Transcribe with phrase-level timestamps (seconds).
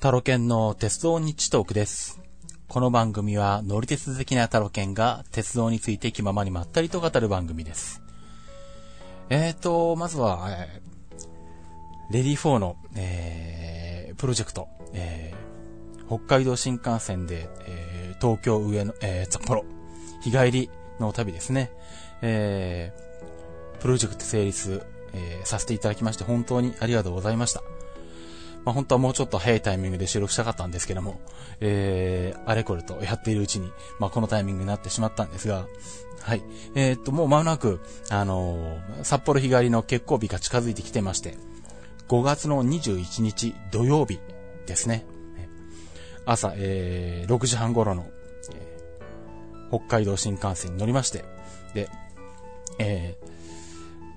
[0.00, 2.22] タロケンの鉄道日トークです。
[2.68, 8.00] この番組は乗り鉄好きなタロケンが鉄道について気ままにまったりと語る番組です。
[9.28, 19.66] えーと、まずは、えーレディ4の、えープロジェクト、えー北海道新幹線で、えー東京上野、えー札幌、
[20.22, 21.70] 日帰りの旅ですね。
[22.22, 27.60] えープロジェクト成立、えーさせていただきまして本当にありがとうございました。
[28.64, 31.20] まあ、本当はもうちょっと早いタイミングで収録したかったんですけども、
[31.60, 35.66] えー、あれこれとやっているうちに、まあ、このタイミングになってしまったんですが、
[36.22, 36.42] はい。
[36.74, 41.36] えー、っと、もう間もなく、あのー札幌日帰りの結構日が近づいてきてまして、
[42.08, 44.20] 5月の21日土曜日
[44.66, 45.06] ですね。
[46.26, 48.06] 朝、えー、6時半頃の、
[48.52, 48.70] えー
[49.70, 51.24] 北海道新幹線に乗りまして、
[51.74, 51.88] で、
[52.78, 53.26] えー、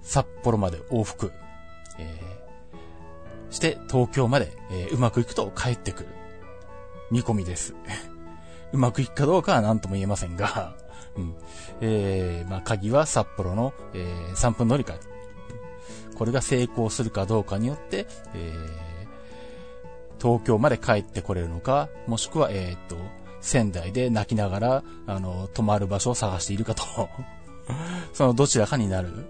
[0.02, 1.32] 札幌まで往復、
[3.54, 6.10] して東京まで、えーうまくいくと帰ってくる
[7.12, 7.76] 見込みです。
[8.74, 10.76] うまくいくかどうかは何とも言えませんが、
[11.16, 11.36] うん。
[11.82, 15.00] えー、まあ、鍵は札幌の、えー3分乗り換え。
[16.16, 18.84] これが成功するかどうかによって、えー
[20.22, 22.96] 東京まで帰ってこれるのか、もしくは、えーっと、
[23.42, 26.84] 仙台で泣きながら、あの、泊まる場所を探しているかと。
[28.14, 29.26] そのどちらかになる。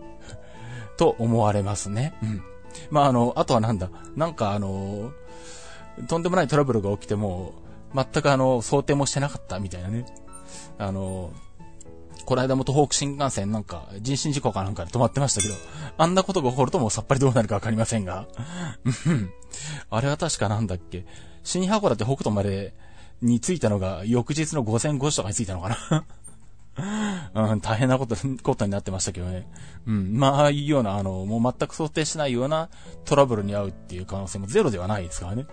[0.95, 2.13] と思われますね。
[2.21, 2.43] うん。
[2.89, 5.11] まあ、あの、あとはなんだ、なんかあの、
[6.07, 7.53] とんでもないトラブルが起きても、
[7.93, 10.05] 全くあの、想定もしてなかったみたいなね。
[10.77, 11.31] あの、
[12.25, 15.55] この間も東北新幹線なんか、人身事故かなんかで止まってましたけど、
[15.97, 18.27] あんなことが起こるともうさっぱりどうなるかわかりませんが。
[19.89, 21.05] あれは確かなんだっけ、
[21.43, 22.73] 新函館北斗まで
[23.21, 26.05] に着いたのが翌日の午前5時とかに着いたのかな。
[27.35, 29.47] うん、大変なこと、ことになってましたけどね。
[29.85, 32.69] うん、まあ、ああいうような、あの、もう全く想定しないような
[33.05, 35.45] トラブルに遭うっていう可能性もゼロではないですからね。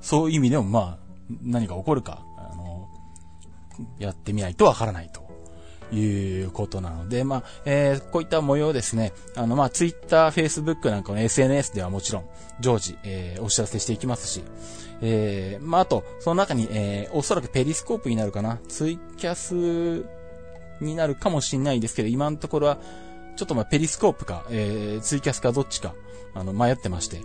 [0.00, 0.98] そういう意味でも、まあ、
[1.42, 2.88] 何が起こるか、あの、
[3.98, 5.24] やってみないとわからないと。
[5.92, 12.24] いうことなので、まあ、えーこういった模様ですね、あの、まあ、ツイッター、フェイスブックなんかの SNS ではもちろん、
[12.58, 14.42] 常時、えーお知らせしていきますし、
[15.02, 20.06] えーまあ、あと、その中に、えーおそらくペリスコープになるかな、ツイキャス
[20.84, 22.78] になるかもしれないですけど、今のところは、
[23.36, 25.94] ちょっとまあペリスコープか、えーツイキャスかどっちか、
[26.34, 27.20] あの、迷ってまして、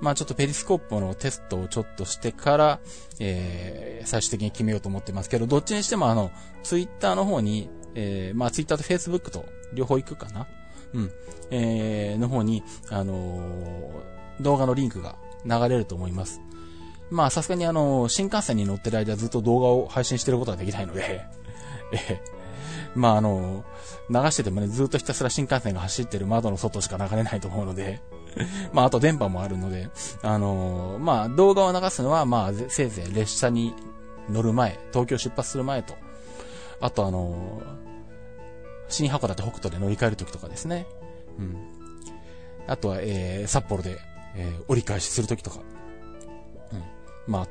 [0.00, 2.80] まあちょっとペリスコープのテストをちょっとしてから、
[3.20, 6.30] えー最終的に決めようと思ってますけど、どっちにしてもあの、
[6.62, 10.46] ツイッターの方に、えーまあツイッターとフェイスブックと両方行くかな？
[10.92, 11.10] うん。
[11.50, 16.40] えーの方に、あのー動画のリンクが流れると思います。
[17.10, 21.24] まあさすがにあのー新幹線に乗ってる間ずっと動画を配信してることはできないので、
[21.92, 22.33] えー
[22.94, 23.64] まああの
[24.10, 28.00] 流しててもね、ずっとひたすら新幹線が走ってる窓の外しか流れないと思うので、
[28.72, 29.88] まああと電波もあるので、
[30.22, 33.74] あのまあ動画を流すのは、まあせいぜい列車に
[34.30, 35.94] 乗る前、東京出発する前と、
[36.80, 37.62] あとあの
[38.88, 40.86] 新函館北斗で乗り換えるときとかですね。
[41.38, 41.56] うん。
[42.66, 43.98] あとは、えー、札幌で、
[44.36, 45.58] えー折り返しするときとか。
[46.72, 46.82] うん。
[47.26, 47.48] まあ、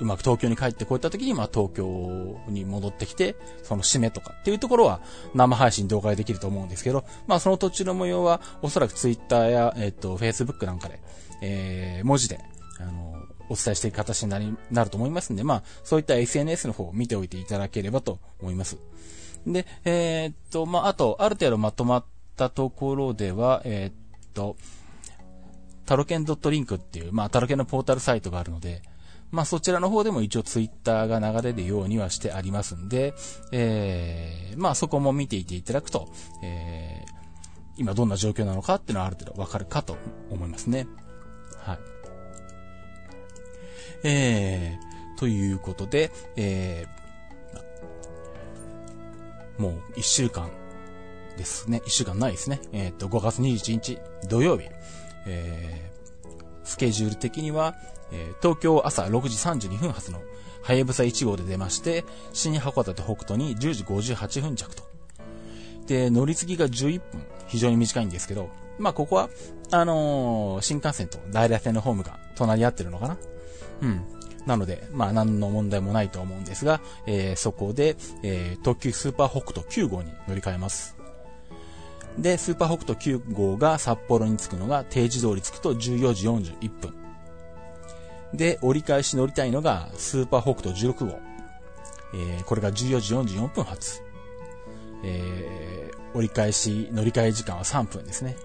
[0.00, 5.00] うまく東京に帰ってこういったときに、まあ、東京に戻ってきて、その締めとかっていうところは
[5.34, 11.00] 生配信動画でできると思うんですけど、まあ、その途中の模様は、おそらくツイッターや、えっ、と、フェイスブックなんかで、
[11.42, 12.40] えー、文字で、
[12.78, 18.78] あの、お伝えしていく形になり、なると思いますんで、まあ、そういった SNS の方を見ておいていただければと思います。
[19.46, 22.04] で、えーっと、まあ、あと、ある程度まとまっ
[22.36, 23.94] たところでは、えーっ
[24.32, 24.56] と、
[25.84, 28.82] タロケン .link っていう、まあ、タロケンのポータルサイトがあるので、
[29.30, 33.14] まあ、そちらの方でも一応ツイッターが流れるようにはしてありますんで、
[33.52, 36.08] えー、まあ、そこも見ていていただくと、
[36.42, 37.10] えー、
[37.76, 39.96] 今どんな状況なのかっていうのはある程度わかるかと
[40.30, 40.86] 思いますね。
[41.58, 41.78] はい。
[44.02, 50.50] えー、ということで、えー、もう一週間
[51.36, 51.82] ですね。
[51.86, 52.60] 一週間ないですね。
[52.72, 53.98] えっ、と、5月21日
[54.28, 54.64] 土曜日、
[55.26, 55.89] えー、
[56.70, 57.74] スケジュール的には、
[58.12, 59.36] えー東京朝6時
[59.68, 60.20] 32分発の
[60.62, 64.84] はやぶさ1号で出まして、新函館北斗に10時58分着と。
[65.88, 67.22] で、乗り継ぎが11分。
[67.48, 69.28] 非常に短いんですけど、まあ、ここは、
[69.72, 73.16] あのー新幹線と大々線のホームが隣り合ってるのかな
[73.82, 74.02] うん。
[74.46, 80.99] なので、まあ、何の問題もないと思うんですが、えーそこで、えー特急スーパー北斗9号に乗り換えます。
[82.18, 86.94] で、スーパー北斗9号が札幌に着くのが定時通り着くと14時41分。
[88.34, 91.18] で、折り返し乗りたいのがスーパー北斗16号。
[92.12, 94.02] えーこれが14時44分発。
[95.04, 95.70] えー
[96.14, 98.36] 折り返し、乗り換え時間は3分ですね。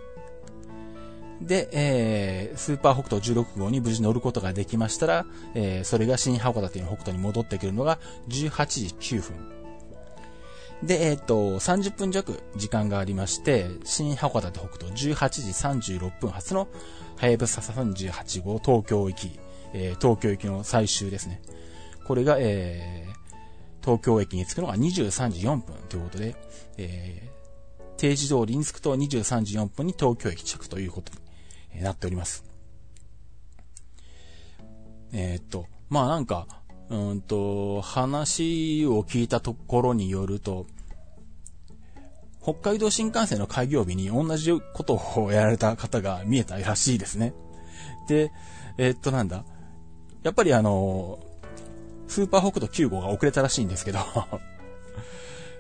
[1.42, 9.65] で、えー、スーパー北斗16号に無事乗ることができましたら、えー、それが新函館の北斗に戻ってくるのが18時9分。
[10.84, 16.68] で、えっ、ー、と、30分弱時間がありまして、新函館北斗18時36分発の、
[17.18, 19.40] はやぶさ38号東京行き、
[19.74, 21.42] えー、東京行きの最終ですね。
[22.06, 26.36] これが、えー、東京駅に着くのが23時4分ということで、
[26.78, 31.14] えー、定時通りに着くと23時4分に東京駅着ということ
[31.74, 32.44] になっております。
[35.14, 36.48] えー、っと、まあなんか、
[36.90, 40.68] うんと、話を聞いたところによると、
[42.42, 47.34] 北海道新幹線の開業日に同じことをやられた方が見えたらしいですね。
[48.08, 48.32] で、
[48.78, 49.44] えー、っとなんだ。
[50.22, 51.20] やっぱりあの、
[52.08, 54.00] スーパー北斗9号が遅れたらしいんですけど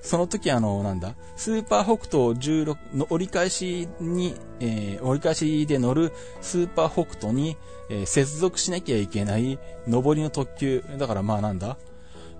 [0.05, 7.57] その時あの、なんだ、スーパー北斗16の折り返しに、えー、折り返しで乗るスーパー北斗に、
[7.89, 10.83] えー、接続しなきゃいけない上りの特急。
[10.97, 11.77] だからまあなんだ、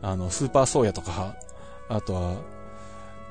[0.02, 1.36] あの、スーパーソーヤとか、
[1.90, 2.36] あとは、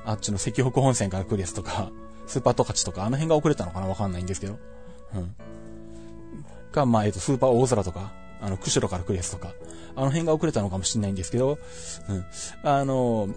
[0.05, 1.89] あっちの石北本線から来るやつとか、
[2.27, 3.87] スーパートカチとか、あの辺が遅れたのかな？
[3.87, 4.59] わかんないんですけど。
[5.15, 5.35] うん。
[6.73, 8.11] か、まあ、えっ、と、スーパー大空とか、
[8.41, 9.53] あの、釧路から来るやつとか、
[9.95, 11.57] あの辺が遅れたのかもしれないんですけど、
[12.09, 12.25] うん。
[12.63, 13.29] あの、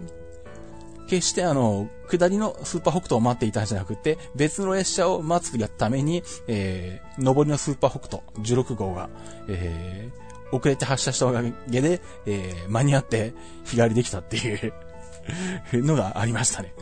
[1.09, 9.09] 決してあの、下りのスーパー北斗を待っていたんじゃなくて、別の列車を待つために、えー、上りのスーパー北斗16号が、
[9.47, 13.33] えー、遅れて発車したおかげで、えー、間に合って
[13.65, 16.73] 日帰りできたっていうのがありましたね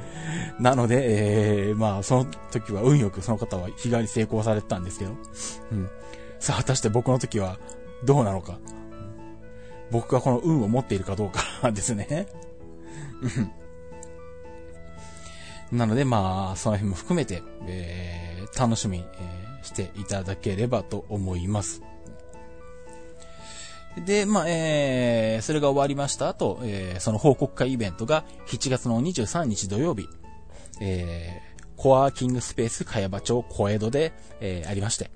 [0.58, 5.12] なので、えー、まあ、その時は運よくその方は日帰り成功されてたんですけど、
[5.72, 5.90] うん。
[6.38, 7.58] さあ、果たして僕の時は
[8.04, 8.58] どうなのか。
[9.90, 12.26] 僕がこの運を持っているかどうかですね。
[15.72, 21.82] なので、まあ、その辺も含めて、えー、楽しみ、えー、していただければと思います。
[24.04, 30.08] で、まあ、えー、それが終わりました後、えー、その報告会イベントが7月の23日土曜日、
[30.80, 35.10] えー、コワーキングスペース茅場町小江戸で、えー、ありまして、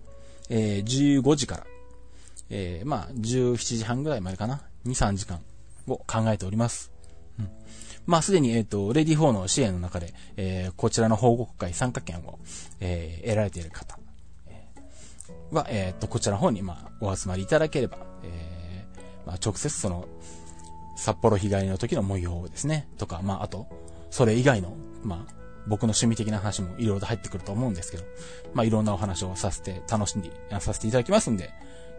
[0.48, 1.66] えー、15時から、
[2.48, 5.40] えー、まあ、17時半ぐらいまでかな、2、3時間
[5.86, 6.90] を考えております。
[8.06, 12.38] まあ、すでに、えっ、ー、と、レディ4の支援の中で、えー、こちらの報告会参加権を、
[12.80, 13.98] えー、得られている方、
[15.52, 20.06] は、えっ、ー、と、こちらの方に、まあ、お集まりいただければ、えーまあ、直接その、
[20.96, 22.88] 札幌日帰りの時の模様ですね。
[22.98, 23.66] とか、まあ、あと、
[24.10, 25.34] それ以外の、まあ、
[25.66, 28.04] 僕の趣味的な話もいろいろと入ってくると思うんですけど、
[28.54, 30.30] まあ、いろんなお話をさせて、楽しんで、
[30.60, 31.50] させていただきますんで、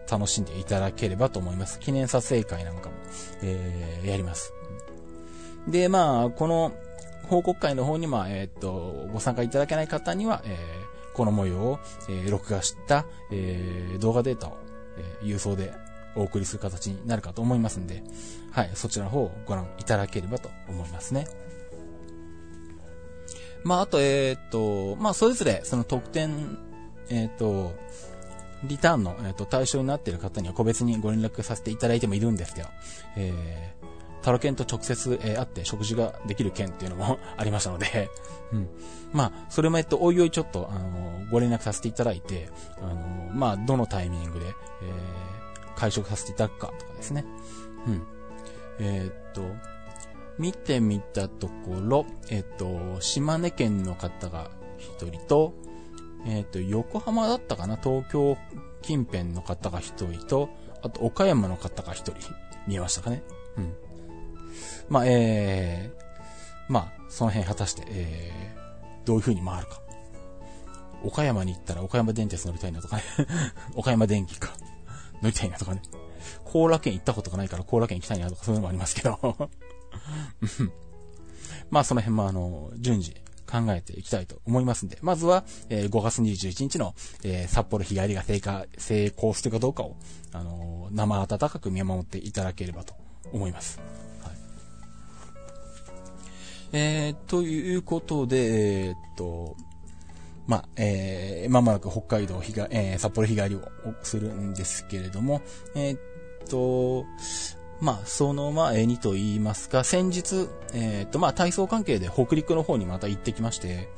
[0.09, 1.79] 楽しんでいただければと思います。
[1.79, 2.95] 記念撮影会なんかも、
[3.41, 4.53] えー、やります。
[5.67, 6.73] で、まあ、この
[7.27, 11.79] 報告会の方に、まあ、えっ、と、ご参加いただけない方には、えー、この模様を、
[12.09, 14.57] えー、録画した、えー、動画データを、
[14.97, 15.71] えー、郵送で
[16.15, 18.03] お送りする形になるかと思いますんで、
[18.51, 21.27] はい、そちらの方をご覧いただければと思いますね。
[23.63, 26.57] まあ、あと、えっ、と、まあ、それぞれ、その特典、
[27.09, 27.73] えっ、と、
[28.63, 32.67] リターンの、えーと、対象になっている方には個別にご連絡させていただいてもいるんですけど、
[33.17, 33.80] えー、
[34.21, 38.09] タロケンと直接、えー、会って食事ができる件っていうのもありましたので、
[38.53, 38.69] うん。
[39.13, 42.49] まあ、それもえっと、おいおいちょっと、あのご連絡させていただいて、
[42.81, 42.95] あの
[43.33, 47.25] まあ、どのタイミングで、えー、会食させていただくかとかですね。
[47.87, 48.03] うん。
[48.79, 49.41] えー、っと、
[50.37, 55.53] 見てみたところ、え、っと、島根県の方が一人と、
[56.25, 57.77] えっと、横浜だったかな？
[57.77, 58.37] 東京
[58.81, 60.49] 近辺の方が一人と、
[60.83, 62.13] あと岡山の方が一人
[62.67, 63.23] 見えましたかね。
[63.57, 63.73] うん。
[64.89, 69.81] まあ、えー、まあ、その辺果たして、えー、どういう風に回るか。
[71.03, 73.03] 岡山に行ったら岡山電鉄乗りたいなとかね
[73.75, 74.53] 岡山電気か。
[75.21, 75.81] 乗りたいなとかね。
[76.45, 79.17] 後楽園行ったことがないから後楽園行きたいなとかそういうのもありますけど
[81.71, 83.15] まあその辺もあの、順次
[83.51, 89.97] 考えていきたいと思いますんで、まずは、えー、5月21日の、えー、札幌日帰りが成果、成功するかどうかを、
[90.31, 92.93] あのー、生温かく見守っていただければと
[93.33, 93.79] 思います。
[96.73, 99.55] えー、ということで、えー、っと、
[100.47, 103.61] まあ、えー、まもなく北海道日が、えー、札幌日帰りを
[104.03, 105.41] するんですけれども、
[105.75, 105.99] えー、っ
[106.49, 107.05] と、
[107.79, 113.89] まあ、その前にと言いますか、先日、えー、っと、まあ、体操関係で北陸の方にまた行ってきまして、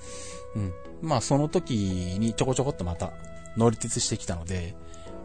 [0.55, 0.73] うん。
[1.01, 1.73] まあ、その時
[2.19, 3.13] にちょこちょこっとまた
[3.57, 4.75] 乗り鉄してきたので、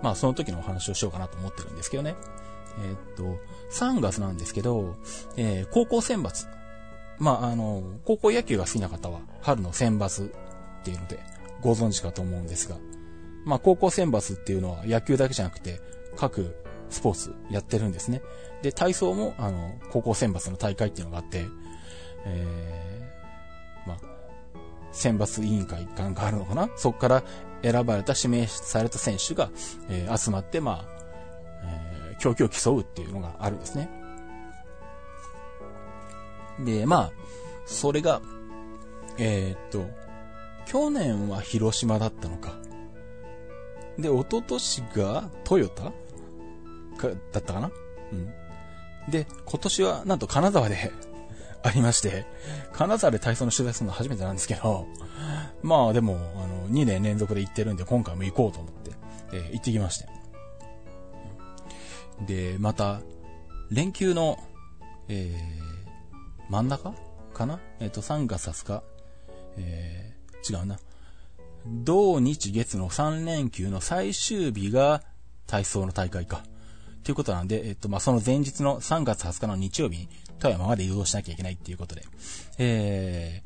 [0.03, 2.17] まあ、その時のお話をしようかなと思ってるんですけどね。
[2.85, 3.39] えー、っと、
[3.71, 4.97] 3月なんですけど、
[5.37, 6.58] えー、高校選抜。
[7.19, 10.33] まあ、あの、高校野球が好きな方は、春の選抜っ
[10.85, 11.19] ていうので、
[11.61, 12.77] ご存知かと思うんですが、
[13.45, 15.81] まあ、高校選抜っていうのは野球だけじゃなくて、
[16.17, 16.55] 各
[16.91, 18.23] スポーツやってるんですね。
[18.63, 21.47] で、体操も、あの、高校選抜の大会っていうのがあって、
[22.25, 23.99] えー、まあ、
[24.93, 26.71] 選抜委員会があるのかな？
[26.77, 27.23] そこから
[27.63, 29.51] 選ばれた、指名された選手が、
[29.89, 30.85] えー、集まって、まあ、
[31.65, 33.91] えー、競技を競うっていうのがあるんですね。
[36.65, 37.13] で、まあ、
[37.67, 38.21] それが、
[39.19, 39.89] えー、っと、
[40.67, 42.53] 去年は広島だったのか。
[43.99, 45.85] で、一昨年がトヨタ？
[46.97, 47.71] か、だったかな？
[48.13, 49.11] うん。
[49.11, 50.93] で、今年はなんと金沢で
[51.63, 52.27] ありまして、
[52.73, 54.87] 金沢で体操の取材するの初めてなんですけど、
[55.63, 58.91] まあでも、あの、2年連続で行ってるんで、今回も行こうと思って、
[59.33, 60.09] えー、行ってきまして。
[62.27, 63.01] で、また、
[63.71, 64.39] 連休の、
[65.09, 65.68] えー、
[66.49, 66.95] 真ん中？
[67.35, 67.61] かな？
[67.81, 68.83] えっ、ー、と、3月20日、
[69.57, 70.79] えー、違うな。
[71.67, 75.03] 土日月の3連休の最終日が
[75.47, 76.43] 体操の大会か。
[77.05, 82.03] ということなんで、えっと、まあ、その前日の3月20日の日曜日に富山まで移動しなきゃいけないっていうことで、
[82.59, 83.43] え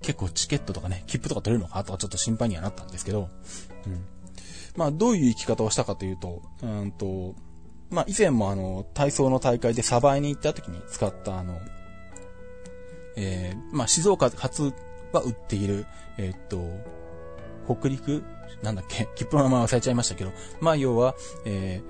[0.00, 3.28] ー、結構チケットとかね、切符とか取れるのかとかちょっと心配にはなったんですけど、
[3.86, 4.04] うん。
[4.76, 7.34] まあ、どういう生き方をしたかというと、うんと、
[7.90, 11.60] まあ、以前もあの、体操の大会でサバイに行った時に使ったあの、
[13.16, 14.72] えー、まあ、静岡初
[15.12, 15.86] は売っている、
[16.18, 16.62] えー、っと、
[17.66, 18.22] 北陸
[18.62, 21.14] なんだっけ 切符の名前忘れちゃいましたけど、まあ、要は、
[21.44, 21.82] え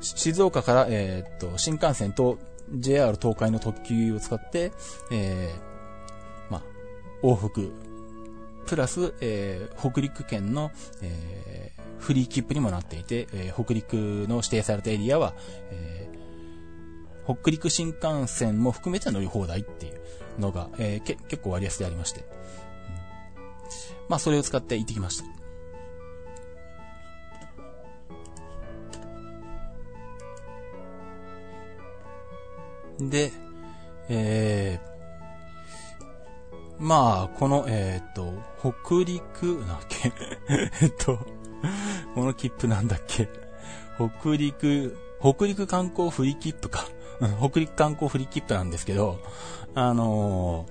[0.00, 2.38] ー、静岡から、えー、っと、新幹線と
[2.70, 4.72] JR 東海の特急を使って、
[5.10, 6.62] えー、まあ、
[7.22, 7.72] 往復、
[8.66, 10.70] プラス、えー、北陸圏の、
[11.00, 13.94] えー、フリー切符にもなっていて、えー、北陸
[14.28, 15.34] の指定されたエリアは、
[15.70, 19.97] えー、北陸新幹線も含めて乗り放題っていう。
[20.38, 22.24] のが、えー、け結構割安でありまして、
[24.08, 25.38] まあ、それを使って行ってきました。
[33.00, 33.30] で、
[34.08, 40.12] えー、まあ、この、えっ、と、北陸、なっけ
[40.80, 41.18] えっと、
[42.14, 43.28] この切符なんだっけ
[43.96, 46.86] 北陸、北陸観光フリー切符か。
[47.20, 49.18] 北陸観光フリー切符なんですけど、
[49.74, 50.66] あの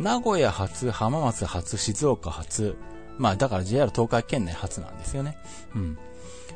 [0.00, 2.76] ー、名古屋発、浜松発、静岡発、
[3.18, 5.36] まあだから JR 東海県内発なんですよね。
[5.74, 5.98] うん。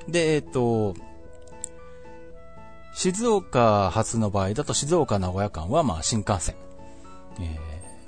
[0.09, 0.95] で、えっ、と、
[2.95, 6.57] 静岡発の場合だと静岡名古屋間はまあ新幹線。
[7.41, 7.59] え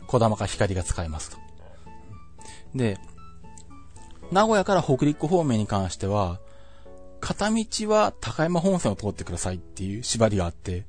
[0.03, 1.37] ー、小玉か光が使えますと。
[2.75, 2.99] で、
[4.33, 6.41] 名古屋から北陸方面に関しては、
[7.21, 10.87] 片道は高山本線を通ってくださいっていう縛りがあって、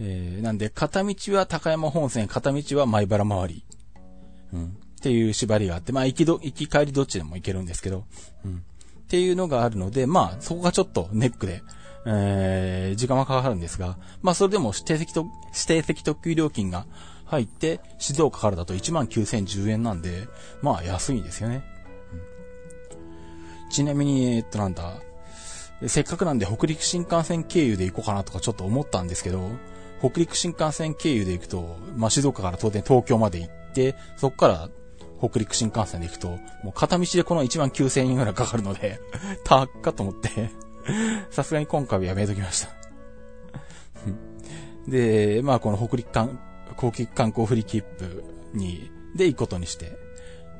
[0.00, 3.64] えー、なんで、片道は高山本線、片道は前原回り。
[4.52, 4.64] うん。
[4.66, 4.68] っ
[5.02, 8.04] ていう縛りがあって、まあ、行きど、行き帰りどっちでも行けるんですけど、
[8.44, 8.56] うん。
[8.56, 11.62] っていうのがあるので、まあ、そこがちょっとネックで、
[12.06, 16.86] えー、時間はかかるんですが、まあそれでも指定席と、指定席特急料金が
[17.26, 20.28] 入って、静岡からだと19,010円なんで、
[20.62, 21.62] まあ安いんですよね。
[23.64, 24.94] うん、ちなみに、えっとなんだ、
[25.86, 29.50] せっかくなんで北陸新幹線経由で行こうかなとかちょっと思ったんですけど、
[30.00, 34.68] 北陸新幹線経由で行くと、まあ静岡から当然東京まで行って、そこから
[35.20, 36.28] 北陸新幹線で行くと、
[36.64, 38.98] もう片道でこの1万9000円ぐらいかかるので、
[39.44, 40.50] 高っかと思って。
[41.30, 42.68] さすがに今回はやめときました。
[44.88, 46.40] で、まあこの北陸観、
[46.76, 49.98] 高級観光フリー切符に、で行くことにして、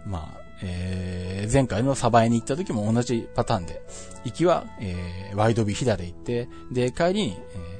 [0.06, 3.82] まあ、えー、前回のサバエに行った時も同じパターンで、
[4.24, 7.79] 行きは、えー、ワイドビヒダで行って、で、帰りに、え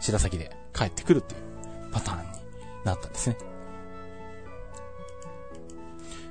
[0.00, 1.40] 白崎で帰ってくるっていう
[1.92, 2.24] パターンに
[2.84, 3.36] なったんですね。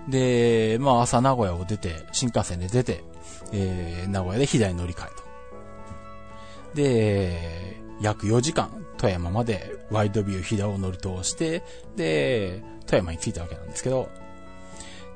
[0.09, 3.03] で、まあ朝名古屋を出て、新幹線で出て、
[3.51, 6.75] えー、名古屋で飛騨に乗り換えと。
[6.75, 11.63] で、約4時間、富山までワイドビュー飛騨を乗り通して、
[11.95, 14.09] で、富山に着いたわけなんですけど、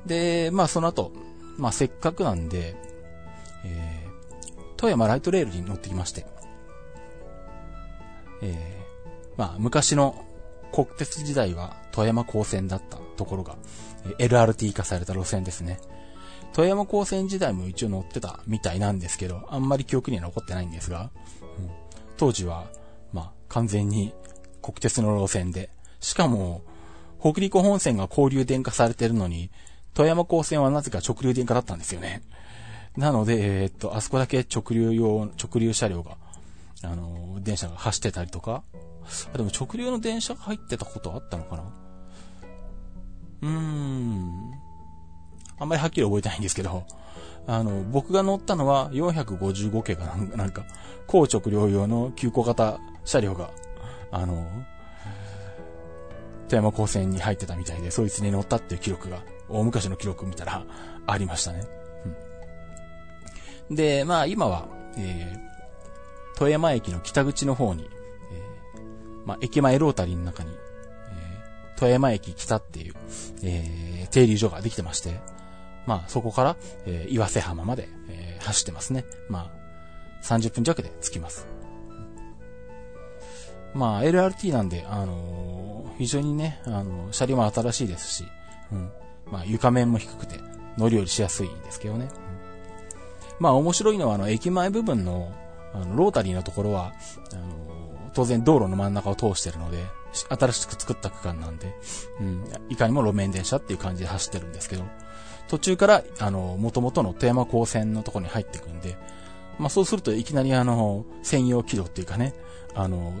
[0.06, 1.12] で、まあその後、
[1.56, 2.76] まあせっかくなんで、
[3.64, 6.26] えー、富山ライトレールに乗ってきまして、
[8.42, 10.24] えー、まあ昔の
[10.72, 13.56] 国鉄時代は富山高専だったところが、
[14.18, 15.78] LRT 化された路線ですね。
[16.52, 21.10] 富山高専時代も一応乗ってたみたいなんですけど、あんまり記憶には残ってないんですが、
[21.58, 21.70] うん、
[22.16, 22.66] 当時は、
[23.12, 24.14] まあ、完全に
[24.62, 26.62] 国鉄の路線で、しかも、
[27.20, 29.50] 北陸本線が交流電化されてるのに、
[29.94, 32.22] 富山高専はなぜか直流電化だったんですよね。
[32.96, 36.16] なので、えー、っと、あそこだけ直流用、直流車両が、
[36.84, 38.62] あの、電車が走ってたりとか、
[39.32, 41.62] あでも直流の電車が入ってたことあったのかな？
[43.42, 44.52] うーん。
[45.58, 46.84] あんまりはっきり覚えてないんですけど、
[47.46, 50.64] あの、僕が乗ったのは455系かな、なんか、
[51.06, 53.50] 高直両用の急行型車両が、
[54.10, 54.46] あの、
[56.48, 60.64] 富山高専に入ってたみたいで、そいつに乗ったっていう記録が、大昔の記録見たら
[61.06, 61.64] ありましたね。
[63.70, 65.53] うん、で、まあ今は、えー、
[66.36, 67.88] 富山駅の北口の方に、
[68.32, 72.94] えー、まあ駅前ロータリーの中に、えー、富山駅北っていう、
[73.42, 75.20] えー、停留所ができてまして、
[75.86, 79.04] まあそこから、えー、岩瀬浜まで、えー、走ってますね。
[79.28, 81.46] まあ、30分弱で着きます。
[83.74, 88.24] まあ LRT なんで、あのー、非常にね、あのー、車両も新しいですし、
[88.72, 88.90] うん。
[89.30, 90.38] まあ床面も低くて
[90.78, 92.06] 乗り降りしやすいんですけどね。
[92.06, 92.10] うん、
[93.40, 95.32] まあ面白いのはあの駅前部分の
[95.74, 96.92] あのロータリーのところは、
[97.32, 101.74] あの、当然道路の真ん中を通してるので、新しく作った区間なんで、
[102.20, 104.84] うん、いかにも路面電車っていう感じで走ってるんですけど、
[105.48, 108.96] 途中から、あの、元々の富山高専のところに入っていくんで、
[109.58, 112.34] まあそうするといきなりあの、専用軌道っていうかね、
[112.74, 113.12] あの、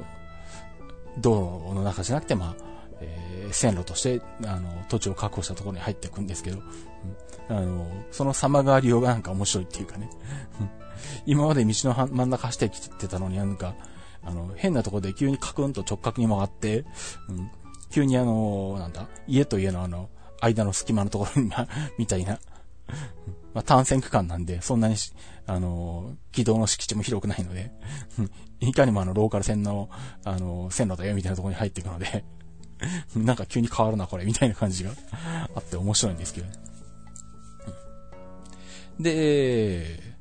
[1.18, 2.64] 道路の中じゃなくて、まあ、
[3.00, 6.62] えー、線路として、あの、土地を確保したところに入っていくんですけど、
[7.50, 10.10] うん、あの、その様変わりようがなんか面白いっていうかね、
[11.26, 13.74] 今まで道の真ん中走ってきてたのになんか、
[14.22, 16.84] あの、変なとこで急にカクンと直角に曲がって、
[17.28, 17.50] うん、
[17.90, 20.08] 急にあの、なんだ、家と家のあの、
[20.40, 21.50] 間の隙間のところに、
[21.98, 22.38] みたいな。
[23.54, 24.96] まあ、単線区間なんで、そんなに
[25.46, 27.70] あの軌道の敷地も広くないので、
[28.60, 29.88] いかにもあの、ローカル線の、
[30.24, 32.24] あの線路だよ、みたいなところに入っていくので、
[33.14, 34.90] なんか急に変わるな、これ、みたいな感じが
[35.54, 36.52] あって面白いんですけどね。
[38.98, 40.13] で、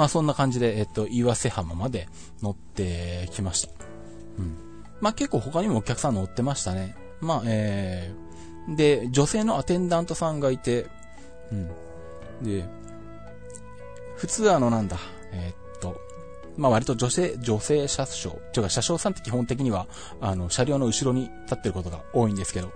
[0.00, 2.08] まあそんな感じで、えっと、岩瀬浜まで
[2.42, 3.68] 乗ってきました。
[4.38, 4.56] うん。
[5.02, 6.96] まあ結構他にもお客さん乗ってましたね。
[7.20, 10.86] まあ、えー、で、女性のアテンダントさんがいて、
[11.52, 11.68] うん。
[12.42, 12.64] で、
[14.16, 14.96] 普通あのなんだ、
[15.32, 16.00] えー、っと、
[16.56, 19.86] まあ割と女性、女性車掌、というか車掌さんって基本的には、
[20.22, 22.72] あの、車両の後ろに立ってることが多いんですけど、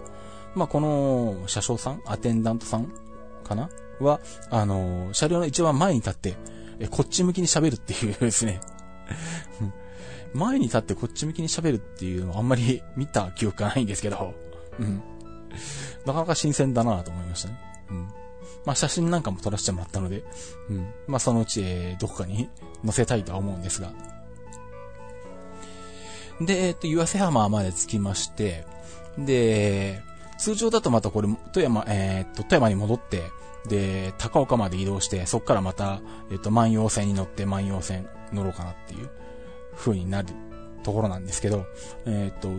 [0.54, 2.92] まあこの車掌さん、アテンダントさん
[3.44, 3.70] かな？
[3.98, 6.36] は、あの、車両の一番前に立って、
[6.78, 8.60] え、こっち向きに喋るっていうですね。
[10.34, 14.34] 前に立ってこっち向きに喋るっていうのはあんまり見た記憶がないんですけど、
[14.78, 15.02] うん。
[16.04, 17.58] なかなか新鮮だなと思いましたね。
[17.90, 18.08] うん。
[18.64, 20.24] まあ写真なんかも撮らせてもらったので、
[20.68, 20.92] うん。
[21.06, 22.48] まあそのうち、え、どこかに
[22.84, 23.92] 載せたいとは思うんですが。
[26.40, 28.66] で、えっ、と、岩瀬浜まで着きまして、
[29.16, 30.02] で、
[30.38, 33.22] 通常だとまたこれ、富山、えー、っと、富山に戻って、
[33.68, 36.00] で、高岡まで移動して、そこからまた、
[36.30, 39.08] えっと、万葉線に乗って万葉線乗ろうかなっていう
[39.76, 40.28] 風になる
[40.82, 41.66] ところなんですけど、
[42.06, 42.50] えっと、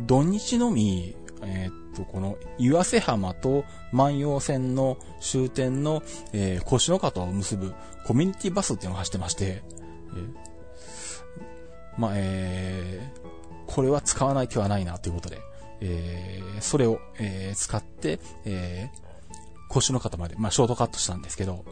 [0.00, 7.74] 土日のみ、えー、と、この岩瀬浜と万葉線の終点の、えー、腰の方を結ぶ
[8.06, 10.34] コミュニティバスっていうのが走ってまして、えー、
[11.98, 15.40] まあ、えー、これは使わない手はないなということで、
[15.80, 19.07] えー、それを、えー、使って、えー、
[19.68, 21.64] 腰の方まで、まあ、ショートカットしたんですけど、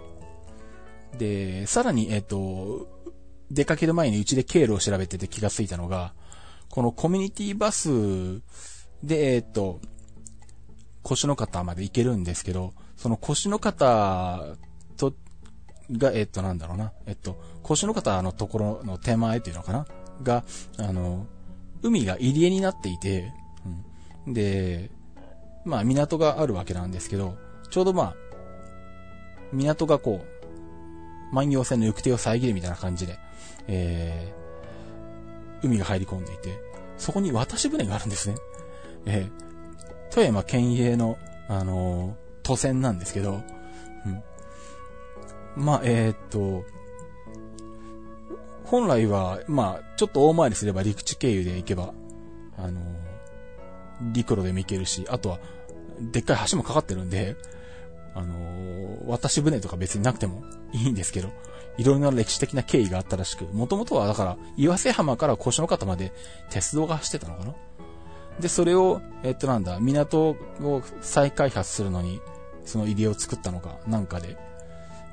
[1.19, 2.89] で、さらに、えっ、と、
[3.51, 6.15] 出かける前にうちで経路を調べてて気がついたのが、
[6.69, 8.41] このコミュニティバス
[9.03, 9.81] で、えっ、と、
[11.03, 14.57] 腰の方まで行けるんですけど、その腰の方
[14.97, 15.15] と、
[15.93, 16.93] が、えっと、なんだろうな。
[17.07, 19.87] えっと、腰の方のところの手前っていうのかな？
[20.23, 20.45] が、
[20.79, 21.27] あの、
[21.83, 23.33] 海が入り江になっていて、
[24.27, 24.91] うん、で、
[25.65, 27.37] まあ、港があるわけなんですけど、
[27.69, 28.17] ちょうどまあ、
[29.53, 33.19] 港がこう、万葉線の行く手を遮るみたいな感じで、
[33.67, 36.59] えー、海が入り込んでいて、
[36.99, 38.37] そこに渡し船があるんですね。
[39.07, 43.43] えー、富山県営の、あのー、都線なんですけど、
[45.57, 45.65] うん。
[45.65, 46.65] まあ、えー、っと、
[48.65, 51.93] 本来は、まあ、ちょっと大回りすれば陸地経由で行けば、
[52.57, 55.39] あのー、陸路でも行けるし、あとは、
[56.01, 57.37] でっかい橋もかかってるんで、
[58.17, 61.29] あのー、渡し船とか別になくてもいいんですけど、
[61.77, 66.13] いろいろな歴史的な経緯があったらしく、もともとはだから、岩瀬浜から腰の方まで
[66.49, 67.55] 鉄道が走ってたのかな？
[68.41, 72.21] で、それを、えっとなんだ、港を再開発するのに、
[72.65, 74.39] その入りを作ったのか、なんかで。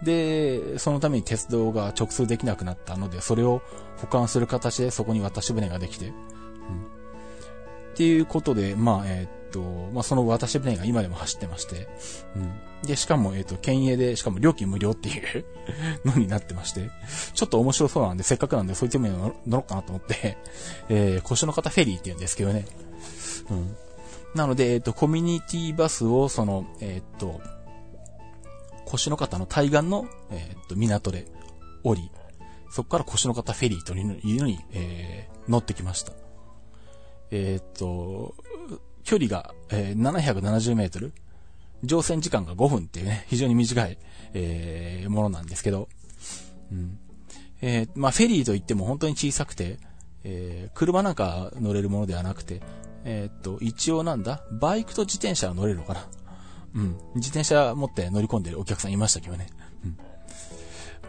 [0.04, 3.62] で、そのために鉄道が直通できなくなったので、それを
[3.98, 6.14] 保管する形でそこに渡し船ができて、うん。
[6.14, 6.16] っ
[7.96, 9.62] ていうことで、まあ、えっと、
[9.94, 11.88] まあ、その渡し船が今でも走ってまして、
[12.36, 12.88] うん。
[12.88, 15.46] で、しかも、えっと、県営で、しかも料金無料っていう
[16.04, 16.90] のになってまして、
[17.34, 20.38] ちょっと面白そうなんで、せっかくなんで、そういったものに乗ろうかなと思って、
[20.90, 22.66] えー、腰の方フェリーって言うんですけどね、
[23.52, 23.76] うん。
[24.36, 27.40] なので、えっ、と、コミュニティバスを、その、えっ、と、
[28.86, 31.28] 腰の方の対岸の、え、っと、港で
[31.84, 32.12] 降り、
[32.72, 36.14] そこから腰の方フェリーというのに、えー、乗ってきました。
[37.30, 38.36] えー、と、
[39.04, 41.14] 距離が、えー、770メートル。
[41.84, 43.98] 乗船時間が5分っていうね、 非常に短い、
[44.34, 45.90] えー、ものなんですけど、
[46.72, 46.98] うん。
[47.62, 49.80] えー、まあ、フェリーといっても本当に小さくて、
[50.24, 52.62] えー、車なんか乗れるものではなくて、
[53.04, 56.08] えー、っと、一応なんだバイクと自転車は乗れるのかな
[56.76, 56.98] うん。
[57.16, 59.48] 自転車持って乗り込んでるお客さんいましたけどね。
[59.86, 59.98] うん。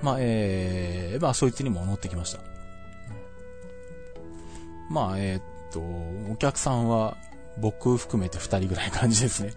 [0.02, 2.40] まあ、えー、まあ、そいつにも乗ってきました。
[4.90, 5.80] まあ、えー、っと、
[6.32, 7.16] お客さんは、
[7.58, 9.52] 僕含めて二人ぐらい感じですね。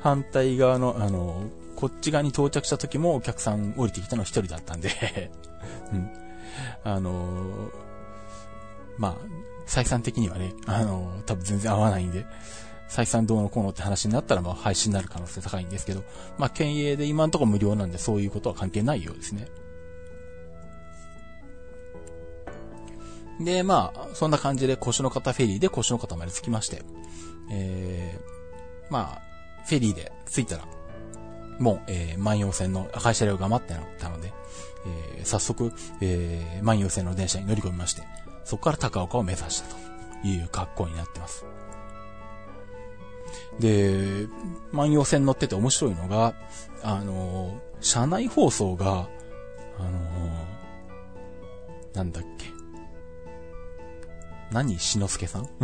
[0.00, 1.42] 反対側の、あの、
[1.76, 5.30] こっち側に到着した時もお客さん降りてきたの一人だったんで
[5.92, 6.10] うん。
[6.82, 7.70] あの
[8.96, 9.16] まあ、
[9.66, 12.26] 採算的にはね、あの多分全然合わないんで、
[12.88, 16.02] 採算どうのこうのって話になったら、まあ、廃止になる可能性高いんですけど、
[16.36, 19.46] まあ、県営で今んとこ無料なんで、そういうことは関係ないようですね。
[23.40, 26.82] で、まあ、そんな感じで腰の方フェリーで腰の方まで着きまして、
[27.50, 30.64] えー、まあ、フェリーで着いたら、
[31.58, 34.32] もう、えー、万葉線の赤い車両が待ってたので、
[35.16, 38.02] えー、早速、えー、万葉線の電車に乗り込みまして、
[38.44, 39.74] そこから高岡を目指した
[40.22, 41.44] という格好になってます。
[43.58, 44.26] で、
[44.72, 46.34] 万葉線乗ってて面白いのが、
[46.82, 49.08] あの、車内放送が、
[49.78, 49.88] あの、
[51.94, 52.57] なんだっけ。
[54.52, 55.48] 何しのすけさん？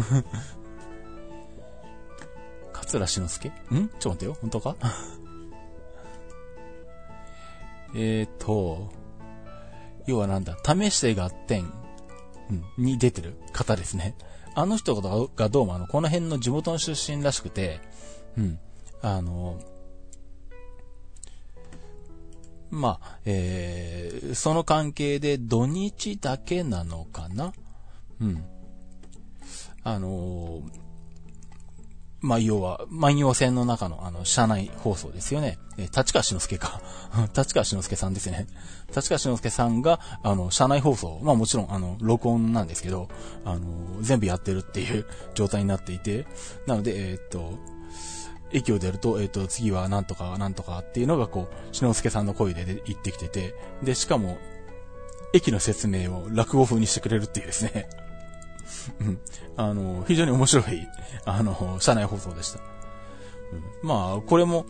[2.72, 3.48] 桂しのすけ？
[3.48, 3.52] ん？
[3.98, 4.36] ちょっと待ってよ。
[4.40, 4.76] 本当か？
[7.96, 8.90] えっと、
[10.06, 11.72] 要はなんだ、試して合点、
[12.50, 13.36] うん、に出てる。
[13.52, 14.16] 方ですね。
[14.54, 17.80] あの人がどうもあの、この辺の地元の出身らしくて、
[18.36, 18.58] うん、
[19.00, 19.60] あの、
[22.70, 27.52] まあ、えー、その関係で土日だけなのかな？
[28.20, 28.44] うん。
[29.84, 30.84] あのー、
[32.24, 35.58] まあ、要は、万葉線の中の、あの、車内放送ですよね。
[35.76, 36.80] え、立川志の輔か。
[37.36, 38.46] 立川志の輔さんですね。
[38.96, 43.10] 立川志の輔さんが、あの、車内放送、まあもちろん、あの、録音なんですけど、
[43.44, 43.60] あの、
[44.00, 46.26] 全部やってるっていう 状態になっていて、
[46.66, 47.58] なので、えー、っと、
[48.52, 54.38] 駅を出ると、えっ、と、次はなんとかなんとかっていうのがこう、篠介さんの声で言ってきてて、で、しかも、
[55.34, 57.86] 駅の説明を落語風にしてくれるっていうですね。
[59.56, 60.88] あの、非常に面白い、
[61.24, 62.60] あの、車内放送でした。
[63.52, 64.66] うん、まあ、これも、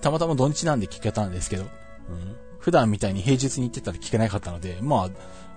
[0.00, 1.68] たまたま土日なんで聞けたんですけど、うん、
[2.58, 5.10] 普段みたいに平日に行ってたら聞けなかったので、まあ、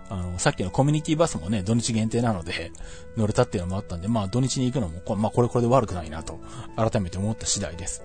[0.09, 2.71] あの、さっきのコミュニティバスもね、土日限定なので、
[3.17, 6.39] 乗れたっていうのもあったんで、まあ土日に行くのも、まあこれこれで悪くないなと、
[6.75, 8.03] 改めて思った次第です。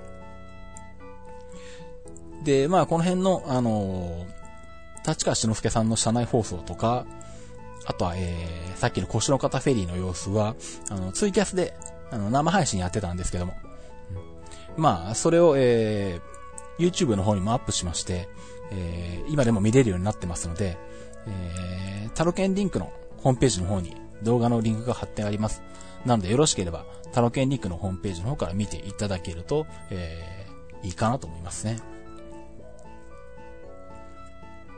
[2.45, 4.27] で、まあこの辺の、あの
[5.07, 7.07] 立川志の輔さんの車内放送とか、
[7.91, 10.55] あとは、えー、さっきの腰の方フェリーの様子は、
[10.91, 11.75] あの、ツイキャスで、
[12.13, 13.55] あの、生配信やってたんですけども。
[14.77, 18.29] うん、まあ、それを、えー、YouTube の方にもアップしまして、
[18.71, 20.79] えー、今でも見れるようになってますので、
[21.27, 25.61] えー、タロケンリンクのホームページの方に動画のリンクが貼ってあります。
[26.07, 31.81] なのでよろしければ、タロケンリンクのホームページの方から見ていただけると、えー、いいかなと思いますね。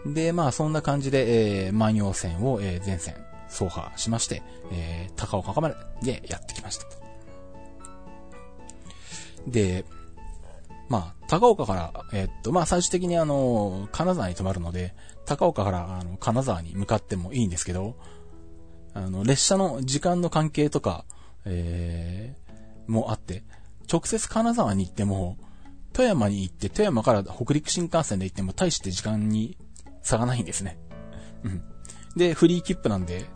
[0.07, 3.15] で、まあそんな感じで、えー、万葉線を、えー、全線
[3.49, 5.69] 走破しまして、えー、高岡ま
[6.03, 7.03] でやってきましたと。
[9.47, 9.85] で、
[10.89, 17.97] まあ、高岡から、えー、っと、まあ最終的にあの、金沢に泊まるので、高岡からあの、金沢に向かってもいいんですけど、
[18.95, 21.05] あの、列車の時間の関係とか、
[21.45, 23.45] えー、もあって、
[23.91, 25.39] 直接金沢に行っても、
[25.93, 29.57] 富山に行って、富山から北陸新幹線で行っても大して時間に
[30.03, 30.79] 差がないんですね。
[31.45, 31.63] うん。
[32.17, 33.27] で、フリー切符なんで、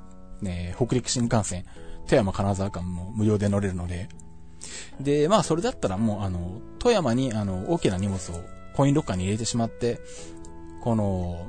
[0.40, 1.64] ね、北陸新幹線、
[2.07, 4.09] 富山金沢間も無料で乗れるので、
[5.00, 8.40] で、まあそれだったらもうあの、富山にあの、大きな荷物を
[8.74, 10.00] コインロッカーに入れてしまって、
[10.83, 11.46] この、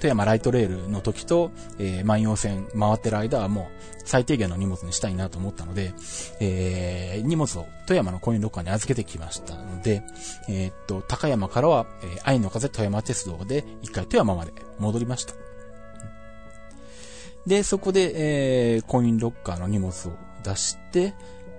[0.00, 5.92] 富山ライトレールの時と、えー、万葉線回ってる間はもう最低限の荷物にしたいなと思ったので、
[6.40, 10.02] えー、荷物を富山のコインロッカーに預けてきましたので、
[10.48, 15.34] えー、っと、高山からは、えー、愛の風富山鉄道で一回富山まで戻りました。
[17.46, 21.14] で、そこで、えー、コインロッカーの荷物を出して、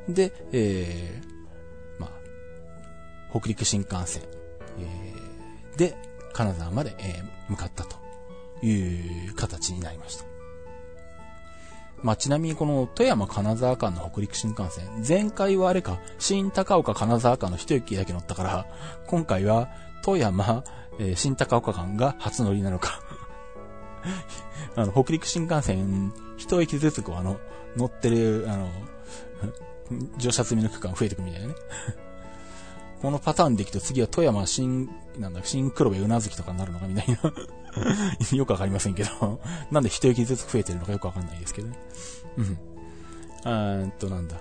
[0.10, 2.12] で、えー、まあ、
[3.30, 4.24] 北陸新幹線、
[4.80, 5.96] えー、で、
[6.34, 8.01] 金沢まで、えー、向かったと
[8.62, 10.26] いう形になりました。
[12.04, 18.65] まあ、ちなみにこの富山金沢間の北陸新幹線、前回はあれか、新高岡金沢間の一駅だけ乗ったから、
[19.08, 19.69] 今回は
[20.04, 20.63] 富山、
[21.00, 23.02] えー、新高岡間が初乗りなのか。
[24.76, 27.38] あの、北陸新幹線、一駅ずつこう、あの、
[27.78, 28.69] 乗ってる、あの、
[30.17, 31.56] 乗車済みの区間増えてくみたいなね。
[33.02, 37.17] このパターンでいくと次は富山新、なんだ、新黒部うなずきとかになるのかみたいな。
[38.36, 41.78] よくわかりませんけど なんで一駅ずつ増えてるのかよくわかんないですけどね。
[42.38, 42.58] うん。
[43.44, 44.38] あっと、なんだ。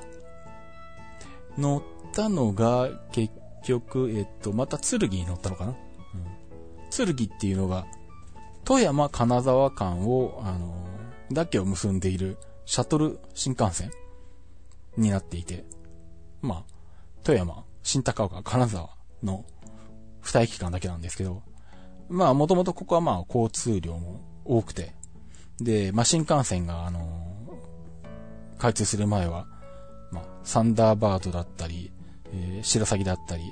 [1.56, 7.86] 乗ったのが、結局、えっと、また剣に乗ったのかな、うん、剣っていうのが、
[8.64, 10.86] 富山金沢間を、あの、
[11.32, 13.90] だけを結んでいるシャトル新幹線
[14.96, 15.64] になっていて、
[16.42, 16.64] まあ、
[17.22, 18.90] 富山、新高岡、金沢
[19.22, 19.44] の
[20.20, 21.42] 二駅間だけなんですけど、
[22.10, 24.92] まあ、もともとここはまあ、交通量も多くて、
[25.60, 27.30] で、まあ、新幹線が、あの、
[28.58, 29.46] 開通する前は、
[30.10, 31.92] まあ、サンダーバードだったり、
[32.32, 33.44] えー、白鷺だったり、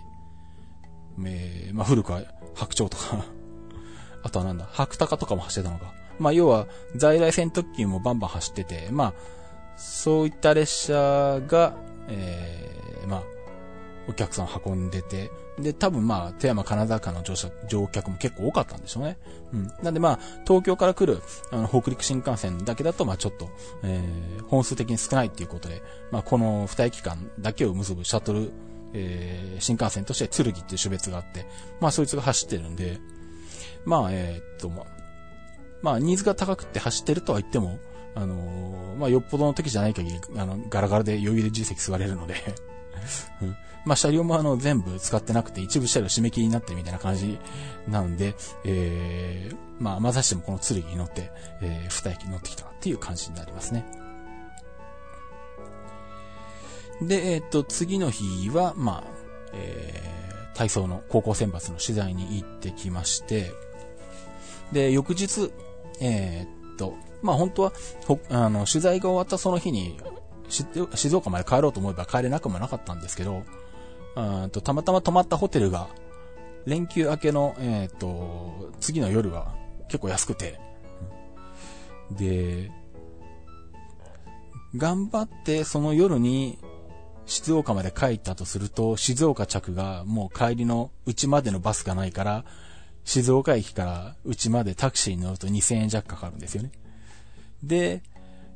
[1.25, 2.23] えー、まあ、古くは
[2.55, 3.25] 白鳥とか
[4.25, 5.93] あとはなんだ、白鷹とかも走ってたのか。
[6.19, 6.67] まあ、要は、
[6.97, 9.15] 在来線特急もバンバン走ってて、まあ、
[9.77, 11.77] そういった列車が、
[12.09, 13.23] えー、まあ、
[14.09, 19.19] お客さん運んでて、で、多分まあ、富山金沢間の乗車、乗客も結構多かったんでしょうね。
[19.53, 19.73] うん。
[19.83, 23.51] なんでまあ、東京から来る、あの、北陸新幹線だけだと、まあちょっと、
[23.83, 28.51] えー、本数的に少ないっていうことで、まあこの二駅間だけを結ぶシャトル、
[28.95, 31.47] えー、新幹線として剣っていう種別があって、
[31.81, 32.99] まあそいつが走ってるんで、
[33.85, 34.87] まあ、えー、っと、まあ、
[35.83, 37.79] まあ、ニーズが高くて走ってるとは言っても、
[38.15, 42.35] あのー、まあ、よっぽどの時じゃない限り、あの、ガラガラで余裕で重積座れるので
[43.85, 47.39] まあ、車両もあの、全部使ってなくて、一部車両締め切りになってるみたいな感じ
[47.89, 51.31] なんで、えー、まあ、まさしてもこの剣に乗って、
[51.63, 53.87] えー、二駅乗ってきたっていう感じになりますね。
[57.01, 59.11] で、えっ、と、次の日は、まあ、
[59.53, 63.53] えー、体操の高校選抜の取材に行ってきまして、
[64.73, 65.53] で、翌日、
[66.01, 67.73] えー、っと、まあ本当は、
[68.31, 69.99] あの、取材が終わったその日に、
[70.49, 73.45] 静岡まで帰ろうと思えば帰れなくもなかったんですけど、
[74.51, 75.89] とたまたま泊まったホテルが、
[76.67, 79.55] 連休明けの、えー、っと、次の夜は
[79.89, 80.59] 結構安くて、
[82.11, 82.71] で、
[84.77, 86.59] 頑張ってその夜に
[87.27, 92.45] 静岡まで帰ったとすると、静岡着がもう帰りのうちまでのバスがないから、
[93.05, 96.71] 静岡駅からうちまでタクシーに乗ると2000円弱かかるんですよね。
[97.63, 98.03] で、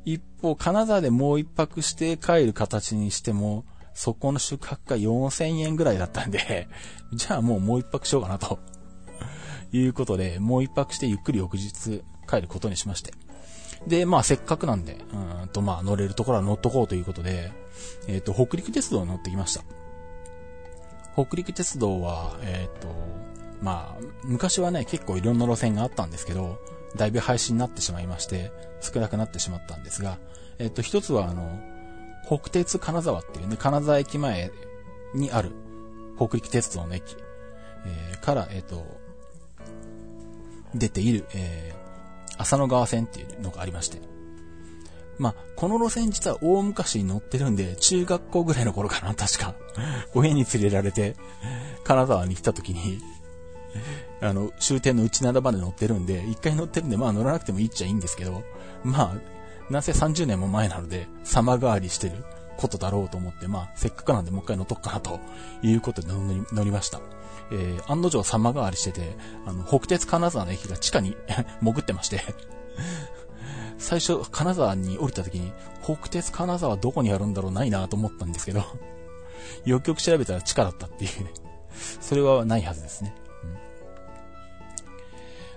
[0.05, 3.64] 一方、金沢でもう一泊して帰る形にしても、
[3.95, 6.69] そこの宿泊が4000円ぐらいだったんで、
[7.13, 8.59] じゃあもうもう一泊しようかなと。
[9.75, 13.15] いうことで、もう一泊してゆっくり翌日帰ることにしまして。
[13.87, 14.99] で、まあせっかくなんで、
[15.43, 17.53] うんとまあ乗れるところは乗っとこうということで、
[18.07, 19.63] えっ、ー、と、北陸鉄道に乗ってきました。
[21.15, 22.89] 北陸鉄道は、えっ、ー、と、
[23.61, 26.59] まあ、昔はね、結構いろんな路線があったんですけど、
[26.97, 30.19] だいぶ廃止になってしまいまして、少なくなってしまったんですが、
[30.59, 31.61] えっと、一つはあの、
[32.27, 34.51] 北鉄金沢っていうね、金沢駅前
[35.15, 35.51] にある
[36.17, 37.17] 北陸鉄道の駅、
[37.87, 38.85] えー、から、えっと、
[40.75, 44.01] 出ている、えー、浅野川線っていうのがありまして、
[45.19, 49.55] まあ、この路線実は大昔に乗ってるんで、中学校ぐらいの頃かな、 確か。
[50.15, 51.17] 親に連れられて、
[51.85, 53.01] 金沢に来た時に、
[54.21, 58.43] あの、終点の内灘まで乗ってるんで、一回乗ってるんで、まあ乗らなくてもいいっちゃいいんですけど、
[58.85, 59.42] まあ、
[59.73, 62.25] なんせ30年も前なので、様変わりしてる
[62.59, 65.19] ことだろうと思って、まあ、せっかくなんでもう一回乗っとくかなと
[65.63, 66.09] いうことで
[66.53, 67.01] 乗りました。
[67.51, 71.17] えー、案の定様変わりしてて、あの、北鉄金沢の駅が地下に
[71.63, 72.21] 潜ってまして
[73.79, 78.63] 最初、金沢に降りた時に、北鉄金沢どこにあるんだろうないなと思ったんですけど
[79.65, 81.33] よくよく調べたら地下だったっていうね。
[82.01, 83.15] それはないはずですね。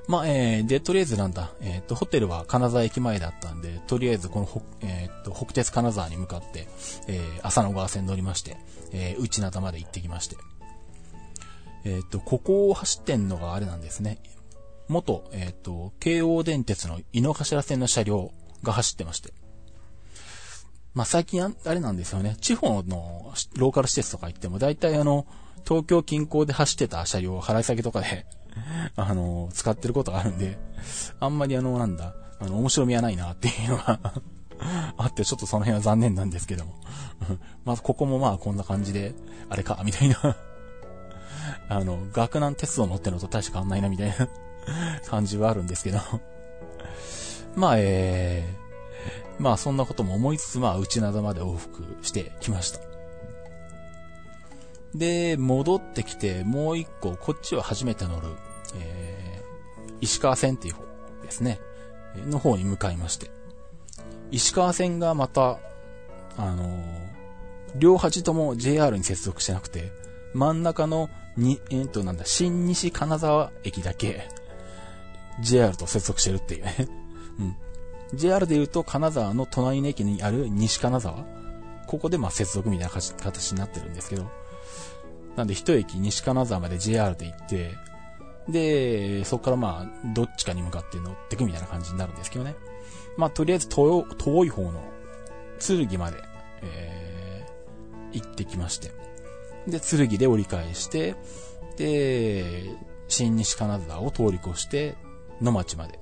[0.08, 6.68] まあ、えー、で、とりあえずなんだ、えっ、ー、と、ホテルは金沢駅前だったんで、とりあえずこの、えっ、ー、と、北鉄金沢に向かって、
[7.08, 8.58] えー、浅野川線乗りまして、
[8.92, 10.38] えー、内灘まで行ってきまして。
[11.86, 14.20] えっ、と、ここを走ってんのがあれなんですね。
[14.88, 18.32] 元、えっ、と、京王電鉄の井の頭線の車両
[18.64, 19.34] が走ってまして。
[20.94, 22.38] まあ、最近あれなんですよね。
[22.40, 25.26] 地方のローカル施設とか行っても、大体あの、
[25.68, 28.26] 東京近郊で走ってた車両を払い下げとかで
[28.96, 30.58] あの、使ってることがあるんで、
[31.20, 34.00] あんまりあの、なんだ、あの、面白みはないなっていうのが
[34.98, 36.74] あって、ちょっとその辺は残念なんですけども。
[37.66, 39.16] まあ、ここもまあこんな感じで、
[39.50, 40.38] あれか、みたいな。
[41.70, 44.28] あの、学南鉄道乗ってるのと大して変わんないな、みたいな。
[45.08, 46.00] 感じはあるんですけど。
[47.56, 48.66] まあ、えー
[49.40, 52.80] まあそんなことも思いつつ、まあ内灘まで往復してきました。
[54.98, 58.28] で、戻ってきて、もう一個、こっちは初めて乗る、
[58.78, 60.84] えー、石川線っていう方
[61.24, 61.60] ですね、
[62.28, 63.30] の方に向かいまして。
[64.32, 65.60] 石川線がまた、
[66.38, 66.80] あのー、
[67.78, 69.92] 両端とも JR に接続してなくて、
[70.34, 74.30] 真ん中のに、えー、っと、なんだ、新西金沢駅だけ、
[75.42, 76.76] JR と接続してるっていうね。
[77.40, 77.44] う
[78.16, 78.18] ん。
[78.18, 81.26] JR で言うと、金沢の隣の駅にある西金沢。
[81.88, 84.30] ここでまあ接続みたいな形になってるんですけど。
[85.36, 87.76] なんで一駅西金沢まで JR で行って、
[88.48, 92.56] で、そこからまあ、どっちかに向かって乗ってくみたいな感じになるんですけどね。
[93.18, 94.84] まあ、とりあえず遠遠い方の、
[95.60, 96.18] 剣まで、
[96.62, 98.92] えー、行ってきまして。
[99.68, 101.16] で、剣で折り返して、
[101.78, 102.66] で、
[103.08, 104.96] 新西金沢を通り越して、
[105.42, 106.00] 野町まで。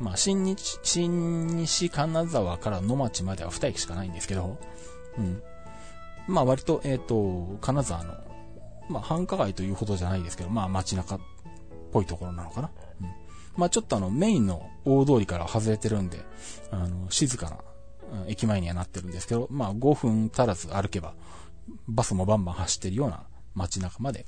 [0.00, 4.56] まあ、新日、新西金沢から野町までは2駅しかないんですけど、
[5.18, 5.42] うん。
[6.26, 8.14] まあ、割と、えっ、ー、と、金沢の、
[8.88, 11.20] まあ、繁華街というほどじゃないですけど、まあ、街中っ
[11.92, 12.70] ぽいところなのかな。
[13.00, 13.06] うん。
[13.56, 16.24] まあ、ちょっとあの、メインの大通りから外れてるんで、
[16.70, 21.14] あの、静かな、駅前にはなってるんですけど、まあ、5分足らず歩けば、
[21.88, 24.26] バスもバンバン走ってるような街中まで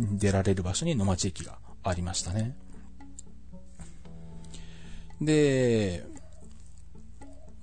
[0.00, 2.56] 出られる場所に野町駅がありましたね。
[5.20, 6.04] で、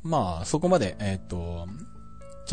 [0.02, 1.68] まあ、そこまで、えっ、ー、と、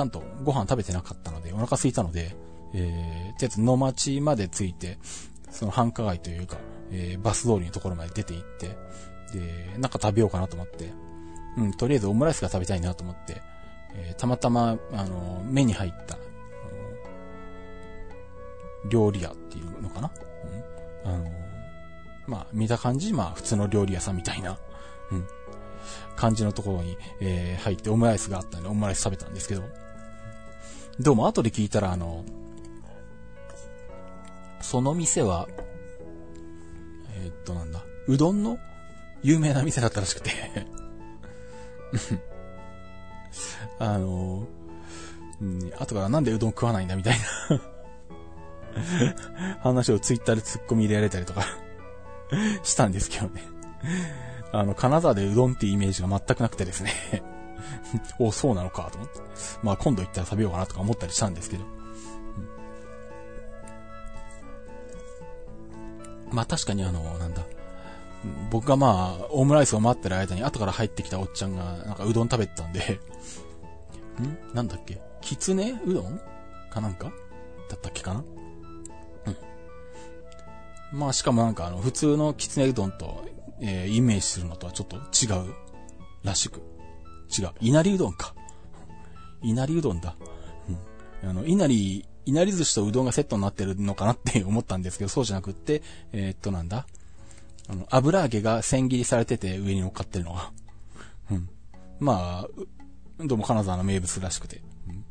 [0.01, 2.35] ちゃんとご飯食べてなかったので、お腹空いたので、
[2.73, 4.99] えー、とりあえず野町まで着いて、
[5.51, 6.57] その繁華街というか、
[6.91, 8.69] えー、バス通りのところまで出て行って、
[9.39, 10.91] で、なんか食べようかなと思って、
[11.59, 13.43] うん、とりあえずオムライスが食べたいなと思って、
[13.95, 16.17] えー、たまたま、あの、目に入った、
[18.89, 20.11] 料理屋っていうのかな？
[21.05, 21.13] うん。
[21.13, 21.31] あの、
[22.27, 24.59] まあ、見た感じ、まあ、普通の料理屋さんみたいな、
[25.13, 25.27] うん、
[26.17, 29.65] 感じのところに、えー、入ってオムライスがあったんで、オムライス食べたんですけど、
[31.01, 32.27] どうも後で聞いたら、あの、
[34.61, 35.49] その店は、
[37.17, 38.59] えー、っとなんだ、うどんの
[39.23, 40.31] 有名な店だったらしくて。
[43.81, 44.47] あの、
[45.41, 47.17] うん、後からなんでうどん食わないんだみたい
[47.49, 47.61] な。
[49.65, 51.47] 話をツイッターで突っ込み入れられたりとか。
[52.63, 53.43] したんですけどね。
[54.53, 56.93] あの、金沢でうどんっていうイメージが全くなくてですね。
[58.19, 59.21] お、そうなのかと思って。
[59.63, 61.65] まあ今度行ったら食べようかなとか思ったりしたんですけど。
[66.31, 67.43] まあ確かにあの、なんだ。
[68.51, 72.81] 僕がまあ、オムライスを待ってる間に後から入ってきたおっちゃんが、なんかうどん食べてたんで
[74.21, 74.55] ん？
[74.55, 75.01] なんだっけ？
[75.23, 76.21] きつねうどん？
[76.71, 77.11] かなんか？
[77.71, 78.25] だったっけかな？
[80.93, 80.99] うん。
[80.99, 83.25] まあしかもなんかあの、普通のきつねうどんと、
[83.63, 85.55] えー、イメージするのとはちょっと違う
[86.23, 86.61] らしく。
[87.37, 87.51] 違う。
[87.61, 88.35] 稲荷うどんか。
[89.43, 90.17] 稲荷うどんだ。
[91.23, 91.31] うん。
[91.31, 96.87] あの、稲荷いなり寿司とうどんがセットになってるのかなって 思ったんですけど、そうじゃなくって、えー、っとなんだ
[97.69, 100.53] あの、油揚げが千切りされてて上に乗っかってるのは。
[101.31, 101.49] うん。
[101.99, 104.63] まあ、どうも金沢の名物らしくて。
[104.89, 105.05] うん、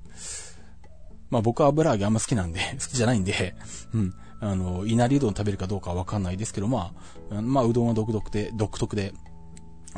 [1.30, 3.56] まあ僕は油揚げあんま好きなんで、 好きじゃないんで、
[3.94, 4.14] うん。
[4.42, 6.94] あの、稲荷うどん食べるかどうかはわかんないですけど、ま
[7.30, 9.14] あ、まあうどんは独特で、独特で、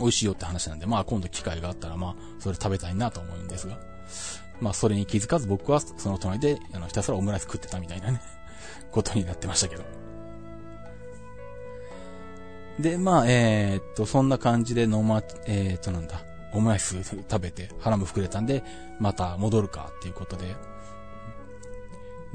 [0.01, 3.79] 美味しいよって話なんで、まあ今度機会があったら、まあ、それ食べたいなと思うんですが。
[4.61, 8.21] まあ、それに気づかず僕はその隣で、あの、ひたすらオムライス食ってたみたいなね、
[8.91, 9.83] ことになってましたけど。
[12.79, 18.63] で、まあ、えー、っと、そんな感じで飲ま、えー、っと、なんだ、オムライス食べて腹も膨れたんで、
[18.99, 20.55] また戻るかっていうことで。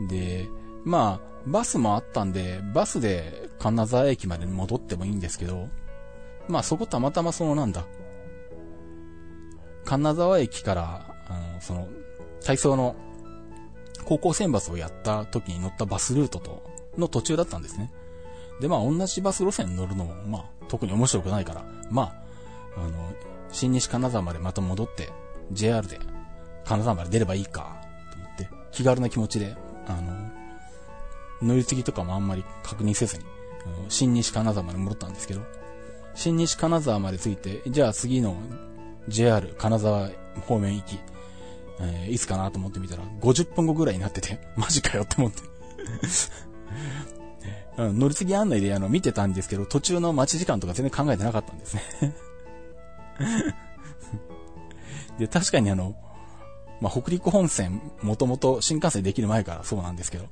[0.09, 0.48] で、
[0.85, 5.68] まあ、バスもあったんで、バスで金沢駅まで戻ってもいいんですけど、
[6.48, 7.85] まあそこたまたまそのなんだ、
[9.85, 11.88] 金沢駅から、あの、その、
[12.44, 12.96] 体操の
[14.04, 16.62] 高校選抜をやった時に乗ったバスルートと、
[16.99, 17.92] の途中だったんですね。
[18.61, 22.14] で、まあ、同じバス路線に乗るのも、まあ、特に面白くないから、ま
[22.76, 23.12] あ、あの、
[23.51, 25.11] 新西金沢までまた戻って、
[25.53, 25.99] JR で
[26.64, 27.80] 金沢まで出ればいいか、
[28.11, 30.30] と思って、気軽な気持ちで、あの、
[31.42, 33.24] 乗り継ぎとかもあんまり確認せずに、
[33.88, 35.42] 新西金沢まで戻ったんですけど、
[36.17, 38.37] 新西金沢まで着いて、じゃあ次の
[39.07, 40.09] JR 金沢
[40.49, 40.99] 方面行き、
[41.79, 45.43] えー、いつかなと思ってみたら、50分後ぐらいになってて、 マジかよって思って。
[47.79, 51.83] 乗り継ぎ案内であの見てたんですけど、途中の待ち時間とか全然考えてなかったんですね。
[55.21, 55.95] で、確かにあの、
[56.81, 60.25] まあ、北陸本線、もともと新幹線できる前からそうなんですけど、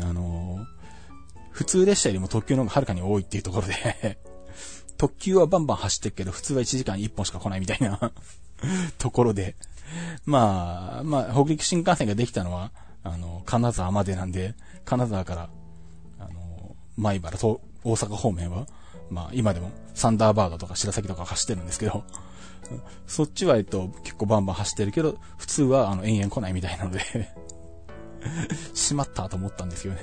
[0.00, 0.64] あのー、
[1.52, 4.18] 普通列車よりも特急の方がはるかに多いっていうところで。
[4.96, 8.12] 特急はバンバン走ってるけど、普通は1時間1本しか来ないみたいな
[8.98, 9.56] ところで、
[10.24, 12.70] まあ、まあ、北陸新幹線ができたのは、
[13.04, 15.48] あの、金沢までなんで、金沢から、
[16.18, 18.66] あの、前原と大阪方面は、
[19.10, 22.04] まあ、今でもサンダーバードとか白崎とか走ってるんですけど、
[23.06, 27.00] そっちは、えっと、結構バンバン走ってるけど、普通は、あの、延々来ないみたいなので
[28.74, 30.00] しまったと思ったんですよね。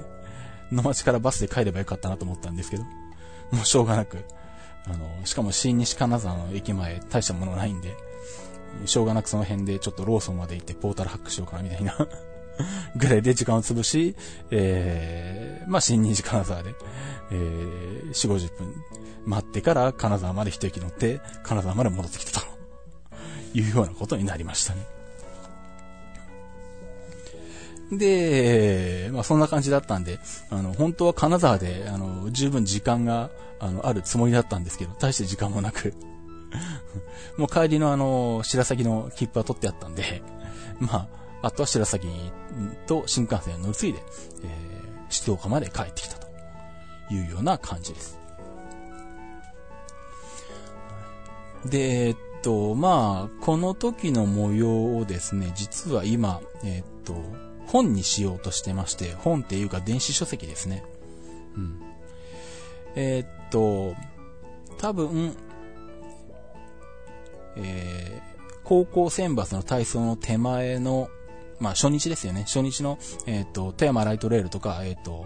[0.71, 4.23] の町からバスで帰ればよかったなと思ったんですけど、もうしょうがなく、
[4.85, 7.95] あの、しかも新西金沢の駅前、大したものないんで、
[8.85, 11.95] しょうがなくその辺でちょっとローソンまで行ってポータルハックしようかなみたいな
[12.95, 14.15] ぐらいで時間を潰し、
[14.51, 16.75] えー、まあ、新西金沢で、
[17.31, 18.73] えー、4、50分
[19.25, 22.45] 待ってから金沢まで一駅乗って、金沢まで戻ってきたと
[23.53, 24.85] いうようなことになりましたね。
[27.91, 30.19] で、まあそんな感じだったんで、
[30.49, 33.29] あの、本当は金沢で、あの、十分時間が、
[33.63, 35.93] あの、あるつもりだったんですけど、大して時間もなく
[37.37, 40.21] もう帰りのあの、白崎の切符は取ってあったんで、
[40.79, 41.07] ま
[41.41, 42.07] あ、あとは白崎
[42.85, 44.03] と新幹線を乗り継いで、
[44.43, 46.27] えー、静岡まで帰ってきたと
[47.09, 48.19] いうような感じです。
[51.65, 57.15] で、えっと、まあ、この時の模様をですね、実は今、えっと、
[57.67, 60.83] 本にしようとしてまして、本っていうか電子書籍ですね。
[61.55, 61.92] うん。
[62.95, 63.95] えー、っと、
[64.77, 65.35] 多分、
[67.55, 71.09] えー、高校選抜の体操の手前の、
[71.59, 72.43] まあ初日ですよね。
[72.43, 75.25] 初日の、えー、っと、富山ライトレールとか、え、っと、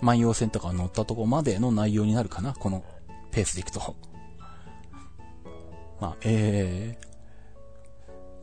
[0.00, 2.52] 万葉線とか乗ったとこまでの内容になるかな。
[2.54, 2.84] この
[3.30, 3.96] ペースでいくと。
[6.00, 7.06] まあ、えー、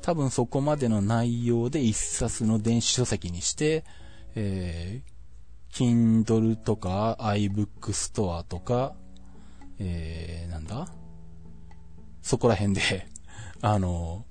[0.02, 3.84] 多分そこまでの内容で一冊の電子書籍にして、
[4.36, 5.11] えー、
[5.72, 8.94] Kindle とか iBook Store とか、
[9.80, 10.88] えー、なんだ？
[12.22, 13.08] そこら辺で
[13.62, 14.26] あの、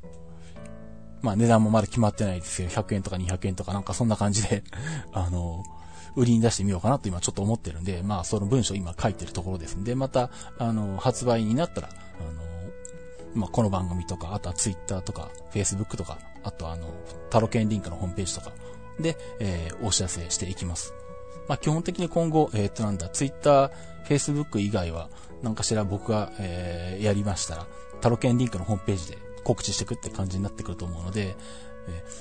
[1.23, 4.63] まあ値段もまだ決まってないですけど、100円とか200円とかなんかそんな感じで
[5.13, 5.65] あの、
[6.17, 12.43] 売りに出してみようかなと今ちょっと思ってるんで、まあその文章今書いてるところですんで、また、あの、発売になったら、あの、
[13.35, 16.89] まあ、この番組とか、あとは Twitter とか、Facebook とか、あとあの、
[17.31, 18.53] タロケンリンクのホームページとか
[18.99, 20.93] で、えー、お知らせしていきます。
[21.49, 23.71] まあ、基本的に今後、えっ、となんだ、Twitter、
[24.07, 25.09] Facebook 以外は、
[25.43, 27.67] 何かしら僕が、えー、やりましたら、
[28.01, 31.37] タロケンリンクのホームページで告知していくって感じになってくると思うので、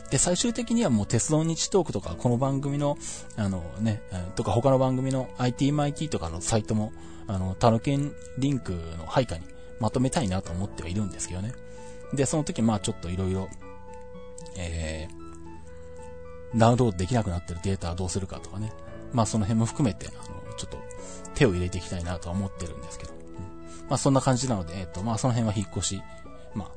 [0.09, 2.97] で、最終的にはもう鉄道日トークとか、この番組の、
[3.35, 4.01] あのね、
[4.35, 6.91] とか他の番組の ITMIT とかのサイトも、
[7.27, 9.43] あの、タロケンリンクの配下に
[9.79, 11.53] まとめたいなと思ってはいるんですけどね。
[12.13, 13.49] で、その時まあちょっといろいろ、
[14.57, 18.71] えー、ダウンロードできなくなってるデータはどうするかとかね。
[19.13, 20.77] まあその辺も含めて、あの、ちょっと
[21.35, 23.13] 手を入れていきたいなとは思ってるんですけど。
[23.13, 26.01] うん、まあそんな感じなので、えっ、ー、と、まあその辺は引っ越し、
[26.53, 26.69] まあ、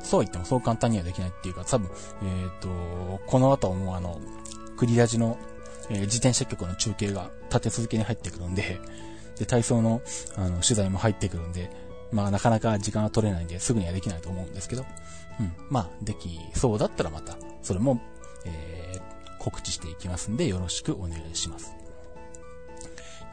[0.00, 1.90] そう言ってもそう簡単にはできないっていうか、多分、
[2.22, 4.20] えっ、ー、と、この後もうあの、
[4.76, 5.38] クリアジの、
[5.90, 8.80] えー、自転車局の中継が立て続けに入ってくるんで、
[9.38, 10.02] で、体操の、
[10.36, 11.70] あの、取材も入ってくるんで、
[12.12, 14.84] まあなかなか時間が取れないんですぐにはできないと思うんですけど、
[15.40, 15.52] うん。
[15.70, 18.00] まあできそうだったらまた、それも、
[18.44, 19.00] えー、
[19.38, 21.74] 告知していきますんでよろしくお願いします。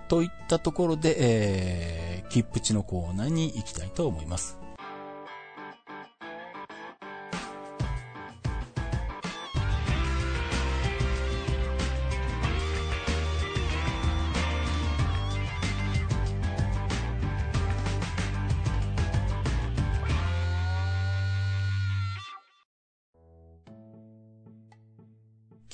[0.07, 4.57] といったところで、えー、切符地のコーナーに行きたいと思います。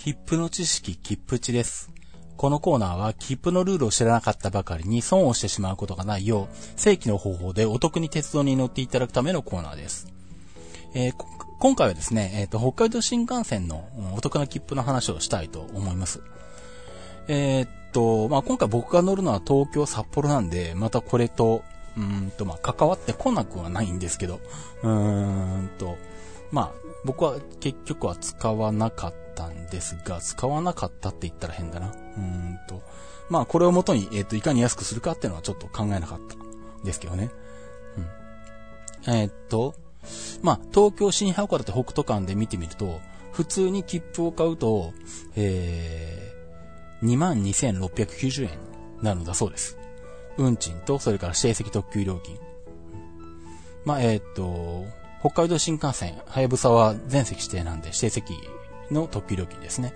[0.03, 1.91] 切符の知識、切符値です。
[2.35, 10.11] このコーナーは切符のルールを知らなかったばかりに損をしてしまうことがないよう、正規の方法でお得に鉄道に乗っていただくためのコーナーです。
[10.95, 11.13] えー、
[11.59, 16.23] 今回はですね、えっ、ー、と、北海道新幹線のお得な切符の話をしたいと思います。
[17.27, 21.61] えー、っと、まあ、今回僕が乗るのは東京、札幌なんで、またこれと、
[21.95, 24.39] うんと、まあ、関わってこなくはないんですけど、
[24.81, 25.95] うーんと、
[26.51, 26.71] まあ、
[27.05, 31.87] 僕は結局は使わなかったんですが、使わなかったって言ったら変だな。
[32.17, 32.81] うんと。
[33.29, 36.35] まあ、これをもとに、えっ、ー、と、いかに安くするかっていうのはちょっと考えなかった
[36.85, 37.29] ですけどね。
[39.05, 39.13] うん。
[39.13, 39.75] えー、っと、
[40.41, 42.99] まあ、東京新函館北斗間で見てみると、
[43.31, 44.93] 普通に切符を買うと、
[45.35, 48.49] えー、22,690円
[49.01, 49.77] なのだそうです。
[50.37, 52.37] 運賃と、それから指定席特急料金。
[53.85, 54.85] まあ、えー、っと、
[55.21, 58.33] 北海道新幹線、はやぶさは全席指定なんで指定席
[58.91, 59.93] の特急料金ですね。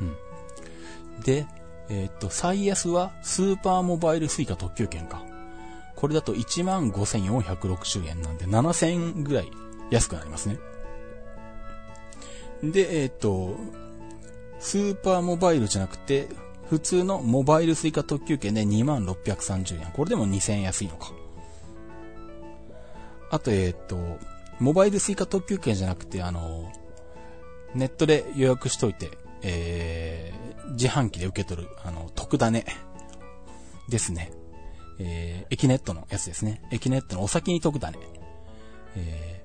[0.00, 1.22] うん。
[1.22, 1.46] で、
[1.88, 5.22] えー、っと、最安はスーパーモバイルスイカ特急券か。
[5.96, 9.50] これだと15,460円なんで7000円ぐらい
[9.90, 10.58] 安くなりますね。
[12.62, 13.56] で、えっ、と、
[14.58, 16.28] スーパーモバイルじゃなくて、
[16.68, 19.90] 普通のモバイルスイカ特急券で2630円。
[19.92, 21.12] これでも2000円安いのか。
[23.30, 23.96] あと、えっ、と、
[24.58, 26.70] モバイルスイカ特急券じゃなくて、あの、
[27.74, 29.10] ネットで予約しといて、
[29.42, 32.64] えー、自販機で受け取る、あの、特ダネ
[33.88, 34.32] ですね。
[34.98, 36.62] えー、エキネットのやつですね。
[36.70, 37.98] エキネットのお先に特ダネ。
[38.96, 39.44] え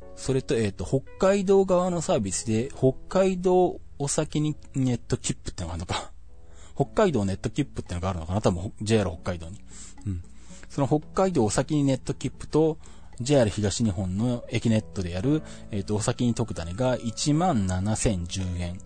[0.00, 6.12] ー、それと、えっ、ー、と、北海道側のサービスで、北海道お先にネット切符ってのがあるのか。
[6.76, 9.60] 北海道ネット切符ってのがあるのかな多分 JR 北海道に。
[10.06, 10.24] うん。
[10.68, 12.78] その北海道お先にネット切符と、
[13.20, 18.78] JR 東日本の駅ネットでやる、えっ、ー、と、お先に特ダネが17,010円。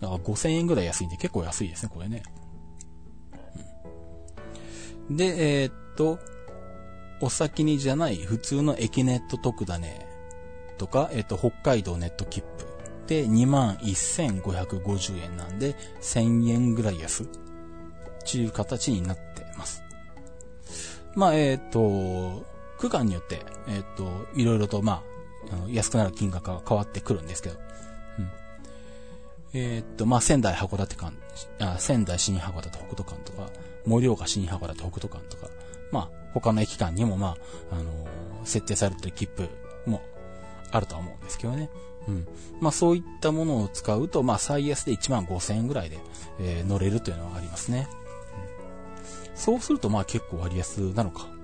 [0.00, 2.22] だから5,000円ぐらい安いんで結構安いですね、これね。
[5.08, 6.18] うん、で、えっ、と、
[7.20, 10.06] お先にじゃない普通の駅ネット特ダネ
[10.78, 12.66] とか、えっ、と、北海道ネット切符
[13.06, 19.82] で21,550円なんで1000円ぐらい安という形になってます。
[21.14, 22.44] まあ、えっ、と、
[22.78, 25.02] 区間によって、えっ、ー、と、いろいろと、ま
[25.50, 27.56] あ、あの安くなる金額が変わってくるんですけど、
[28.18, 28.30] うん。
[29.54, 31.12] えっ、ー、と、まあ、仙台函館間、
[31.60, 33.48] あ仙台新函館北斗間とか、
[33.86, 35.48] 盛岡新函館北斗間とか、
[35.92, 37.36] まあ、他の駅間にも、ま
[37.70, 38.06] あ、あの、
[38.44, 39.48] 設定されてる切符
[39.86, 40.02] も
[40.70, 41.70] あるとは思うんですけどね。
[42.08, 42.28] うん。
[42.60, 45.98] まあ、そういったものを使うと、まあ、最安で1万5000円ぐらいで、
[46.40, 47.88] えー、乗れるというのはありますね。
[49.30, 51.35] うん、そうすると、まあ、結構割安なのか。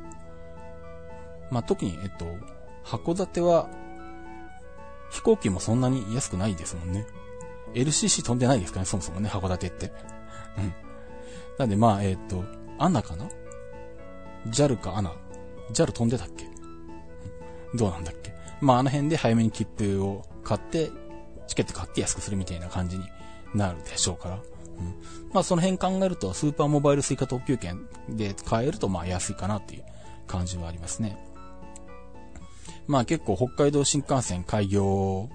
[1.53, 2.25] まあ、特に、えっと、
[2.85, 3.69] 函館は、
[5.11, 7.07] 飛行機もそんなに安くないですもんね。
[7.75, 9.93] LCC 飛んでないですかね、そもそもね、函館って。
[10.57, 10.75] うん。
[11.59, 12.43] なんで、まあ、えっと、
[12.79, 13.27] アナかな
[14.49, 15.13] ?JAL かアナ
[15.73, 16.47] ？JAL 飛んでたっけ？
[17.77, 18.33] どうなんだっけ？
[18.63, 20.91] まあ、あの辺で早めに切符を買って、
[21.47, 23.05] チケット買って安くするみたいな感じに
[23.55, 24.37] なるでしょうから。
[24.37, 24.43] うん。
[25.35, 29.85] まあ、その辺考えると、スーパーモバイルスイカ特急券で買えると、まあ、安いかなっていう
[30.27, 31.19] 感じはありますね。
[32.87, 35.29] まあ結構北海道新幹線開業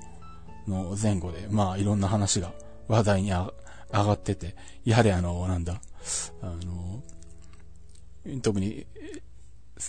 [0.68, 2.54] の前後で、まあいろんな話が
[2.88, 3.52] 話題に上
[3.92, 5.82] がってて、やはりあの、なんだ、
[6.42, 7.02] あの、
[8.42, 8.86] 特に、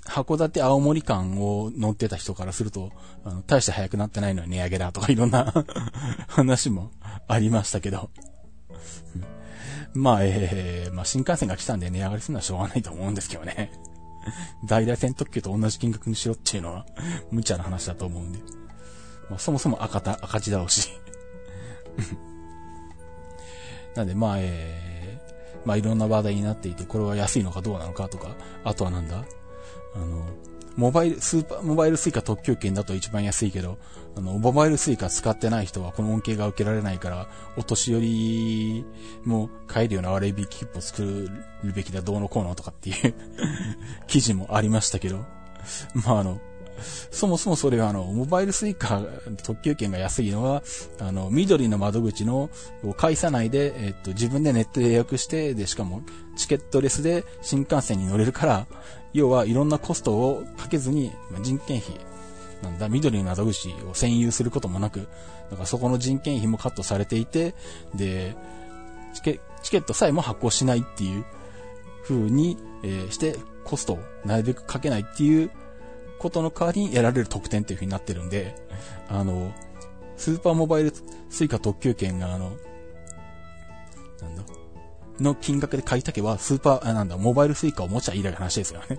[0.06, 2.92] 函館青森間を乗ってた人からすると、
[3.24, 5.52] あの大して早くなってないのに値上げだとかいろんな
[6.28, 6.90] 話も
[7.26, 8.10] ありましたけど。
[9.94, 13.72] まあ、ええー、まあ新幹線が来たんで値上がりするのはしょうがないと思うんですけどね。
[14.64, 16.86] 在来線特急と同じ金額にしろっていうのは、
[17.30, 18.38] 無茶な話だと思うんで。
[19.30, 20.90] まあ、そもそも赤た、赤字だろうし。
[23.94, 29.24] なんで、まあ、えー、まあ、いろんな話題になっていて、これは安いのかどうなのかとか、あとはなんだ？
[29.94, 30.26] あの、
[30.78, 33.78] モバイル、スーパー、モバイルスイカ特急券だと一番安いけど、
[34.16, 37.26] あの、モバイルスイカ使ってない人はこの恩恵が受けられないから、
[37.56, 38.84] お年寄り
[39.24, 41.02] も買えるような割引切符を作
[41.64, 43.14] るべきだ、どうのこうのとかっていう
[44.06, 45.24] 記事もありましたけど、
[45.94, 46.38] まああの、
[47.10, 49.02] そもそもそれはあの、モバイルスイカ
[49.42, 50.62] 特急券が安いのは、
[51.00, 52.50] あの、緑の窓口の
[52.96, 56.02] 会社内で、えっと、自分でネットで予約して、で、しかも、
[56.36, 58.66] チケットレスで新幹線に乗れるから、
[59.12, 61.96] 要はいろんなコストをかけずに、人件費、
[62.62, 65.08] なんだ、緑の窓口を占有することもなく、
[65.50, 67.54] だからそこの人件費もカットされていて、
[67.94, 68.36] で、
[69.14, 71.24] チケチケットさえも発行しないっていう
[72.04, 75.50] 風に、えー、して、コストをなるべくかけないっていう
[76.18, 78.54] ことの代わりに得られる特典っていう風になってるんで、
[79.08, 79.52] あの、
[80.16, 80.92] スーパーモバイル
[81.30, 82.52] スイカ特急券があの、
[84.20, 84.42] なんだ、
[85.20, 88.98] の金額で買いたけば、スーパー、あ、なんだ、モバイルスイカを持ちゃいいだけの話ですよね。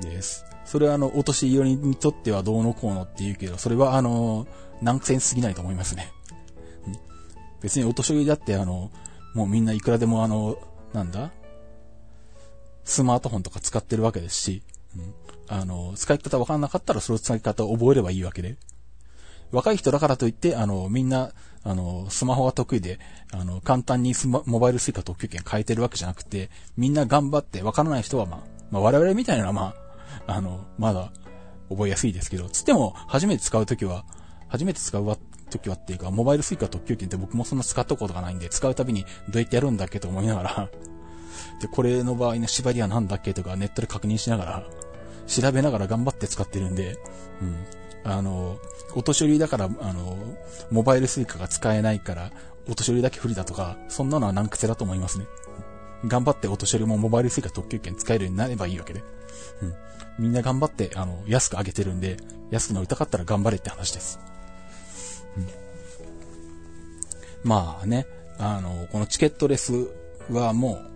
[0.00, 0.08] うん。
[0.08, 0.44] です。
[0.64, 4.46] それはあの、お年寄りにとってはどうのこうのって言うけど、それはあの、
[4.80, 6.12] 難戦すぎないと思いますね。
[7.60, 8.90] 別にお年寄りだってあの、
[9.34, 10.56] もうみんないくらでもあの、
[10.92, 11.30] なんだ？
[12.84, 14.62] スマートフォンとか使ってるわけですし、
[15.50, 18.56] あの、使い方わかんなかったらその使い方を覚えればいいわけで。
[19.50, 21.32] 若い人だからといって、あの、みんな、
[21.64, 23.00] あの、スマホが得意で、
[23.32, 28.40] あの、簡単にスマ、モバイルスイカ特急券変えてるわけじゃなくて、みんな頑張って、わからない人はまあ、
[28.70, 29.74] まあ、我々みたいなのはま
[30.28, 31.12] あ、あの、まだ、
[31.68, 34.04] 覚えやすいですけど、つっても、初めて使うときは、
[34.46, 35.18] 初めて使う
[35.50, 40.70] ときはっていうか、モバイルスイカ特急券って僕もそんな使ったことがないんで、使うたびにどうやってやるんだっけと思いながら
[41.60, 44.64] で、これの場合の縛りは何だっけとかネットで確認しながら、
[45.26, 46.98] 調べながら頑張って使ってるんで、
[47.42, 48.10] うん。
[48.10, 48.58] あの、
[48.94, 50.18] お年寄りだから、あの、
[50.70, 52.32] モバイルスイカが使えないから、
[52.68, 55.26] お年寄りだけ不利だとか、そんなのは難癖だと思いますね。
[56.06, 59.02] 頑張ってお年寄りもモバイルスイカ特急券使えるようになればいいわけで。
[59.62, 59.74] うん。
[60.18, 62.16] みんな頑張って、あの、安く上げてるんで、
[62.50, 64.18] 安く乗りたかったら頑張れって話です。
[65.36, 65.46] うん。
[67.42, 68.06] まあね、
[68.38, 69.88] あの、このチケットレス
[70.30, 70.89] はもう、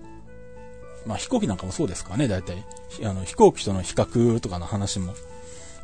[1.07, 2.65] まあ飛行機なんかもそうですかね、大体。
[3.05, 5.15] あの、飛行機との比較とかの話も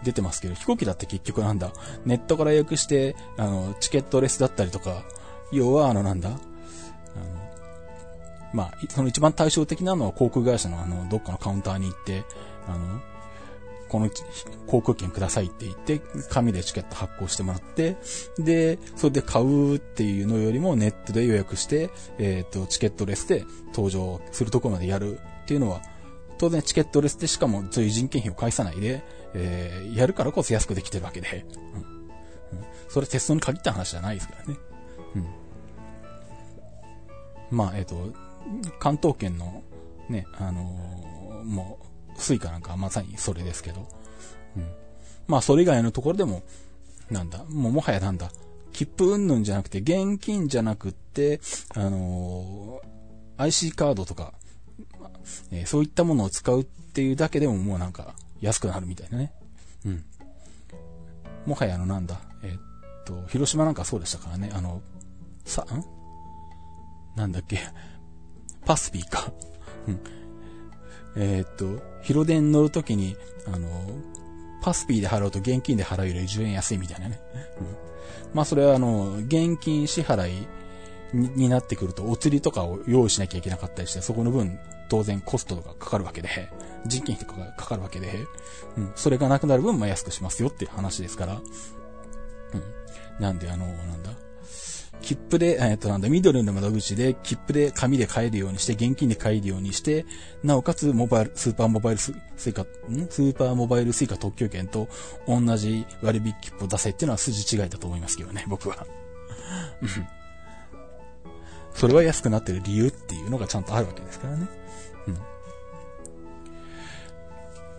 [0.04, 1.72] 出てますけど、飛行機だって結局なんだ、
[2.04, 5.02] ネットから予約して、あの、チケットレスだったりとか、
[5.52, 6.38] 要はあのなんだ、あの、
[8.52, 12.24] まあ、その一番対照的なのは航空会社のあの、どっかのカウンターに行って、
[12.66, 13.00] あの、
[13.90, 14.08] この
[14.68, 17.96] 航空券くださいって言って、紙でチケット発行してもらって、
[18.38, 25.82] で、それで買うっていうのよりもネットで予約して、えっ、ー、と、チケットレスで登場するところまでやるっていうのは、
[26.38, 29.02] 当然チケットレスでしかもそういう人件費を返さないで、
[29.34, 31.80] えー、やるからこそ安くできてるわけで、うん。
[31.80, 34.56] うん、それ鉄道に限った話じゃないですからね。
[35.16, 35.26] うん。
[37.50, 38.14] まあ、えっ、ー、と、
[38.78, 39.62] 関東圏の
[40.08, 41.89] ね、あのー、もう、
[42.20, 43.88] スイカなんかまさにそれですけど、
[44.56, 44.66] うん。
[45.26, 46.42] まあ、それ以外のところでも、
[47.10, 48.30] なんだ、もうもはやなんだ、
[48.72, 51.40] 切符云々じゃなくて、現金じゃなくって、
[51.74, 54.34] あのー、IC カードとか、
[55.50, 59.32] えー、そういったものを使うっていうだけでももうなんか安くなるみたいなね。
[59.84, 60.04] うん。
[61.46, 62.60] もはやあのなんだ、えー、っ
[63.04, 64.82] と、広島なんかそうでしたからね、あの、
[65.44, 65.84] さ、ん？
[67.16, 67.60] なんだっけ、
[68.64, 69.32] パスピーか。
[69.88, 70.00] うん。
[71.16, 73.68] えー、っと、広電乗るときに、あの、
[74.62, 77.20] パスピーで払うと現金で払うより10円安いみたいなね。
[77.60, 77.66] うん。
[78.34, 80.46] まあそれはあの、現金支払い
[81.12, 86.28] になってくると、お釣りとかを用意しなきゃいけなかったりして、そこの分、当然コストとかかかるわけで、
[86.86, 88.26] 人件費とかがかかるわけで、
[88.76, 91.40] うん、それがなくなる分、まあ安くしますよっていう話ですから、
[92.54, 93.22] うん。
[93.22, 94.10] なんで、あの、なんだ、
[95.02, 100.04] 切符で、えっ、と、なんだ、緑の窓口で、切符で紙で買えるようにして、現金で買えるようにして、
[100.42, 102.12] なおかつ、モバイル、スーパーモバイルス
[102.48, 102.66] イカ、ん？
[103.08, 104.88] スーパーモバイルスイカ特急券と
[105.26, 108.86] 同じ割引切符を出せっていうのは筋違いだと思いますけどね、僕は。
[109.82, 109.88] う ん
[111.74, 114.46] それは安くなってる理由っていうのがちゃんとあるわけですからね。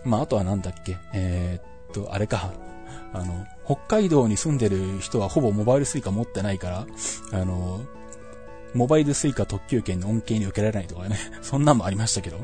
[0.04, 0.10] うん。
[0.10, 2.52] まあ、あとはなんだっけ、えー、っと、あれか。
[3.12, 6.86] あの、北海道に住んでる人はほぼモバイルスイカ持ってないから、
[7.32, 7.80] あの、
[8.74, 12.38] モバイルスイカ特急券の恩恵に受けられないとかね、 そんなんもありましたけど。
[12.38, 12.40] い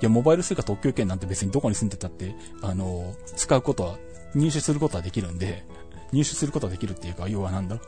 [0.00, 3.98] や、モバイルスイカ特急券なんて別にどこに住んでたって、あの、使うことは、
[4.34, 5.64] 入手することはできるんで、
[6.12, 7.78] 入手することはできるっていうか、要はなんだ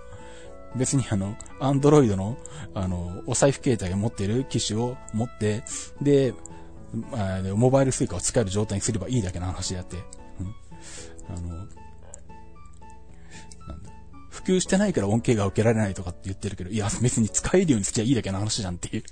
[0.76, 2.36] 別にあの、アンドロイドの、
[2.74, 5.62] あの、お財布携帯を持っている機種を持って、
[6.00, 6.34] で、
[7.54, 10.54] モバイルスイカを使える状態にすればいいだけの話であって、うん、
[11.36, 11.66] あの、
[14.50, 19.04] 普及してないから恩恵が受けられないとかって言ってるけど、いや、別に使えるようにすきゃいいだけの話じゃんっていう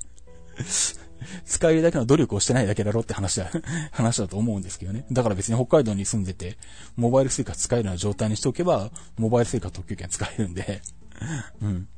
[1.45, 3.51] 使えるだけの努力をしてないだけだろって話だ、
[3.93, 5.05] 話だと思うんですけどね。
[5.13, 6.59] だから別に北海道に住んでて、
[6.97, 10.83] モバイルスイカ使えるような状態にしておけば、モバイルスイカ特急券使えるんで
[11.63, 11.89] うん。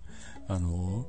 [0.49, 1.05] あの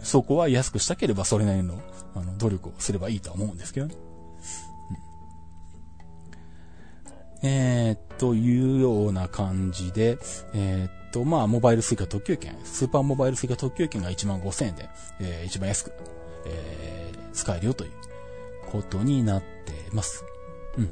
[0.00, 1.82] ー、そこは安くしたければそれなりの、
[2.14, 3.94] あの、努力をすればいいとは思うんですけどね。
[7.42, 10.18] えー、というような感じで、
[10.54, 14.88] えー、っっと、まあ、モバイルスイカ特急券、スーパーモバイルスイカ特急券が1万5000円で、
[15.20, 15.92] えー、一番安く、
[16.46, 17.90] えー、使えるよという
[18.70, 20.24] ことになってます。
[20.76, 20.90] うん。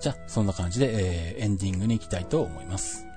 [0.00, 3.07] じゃあ、そんな感じで、えー、エンディングに行きたいと思います。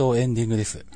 [0.00, 0.86] と、エンディングです。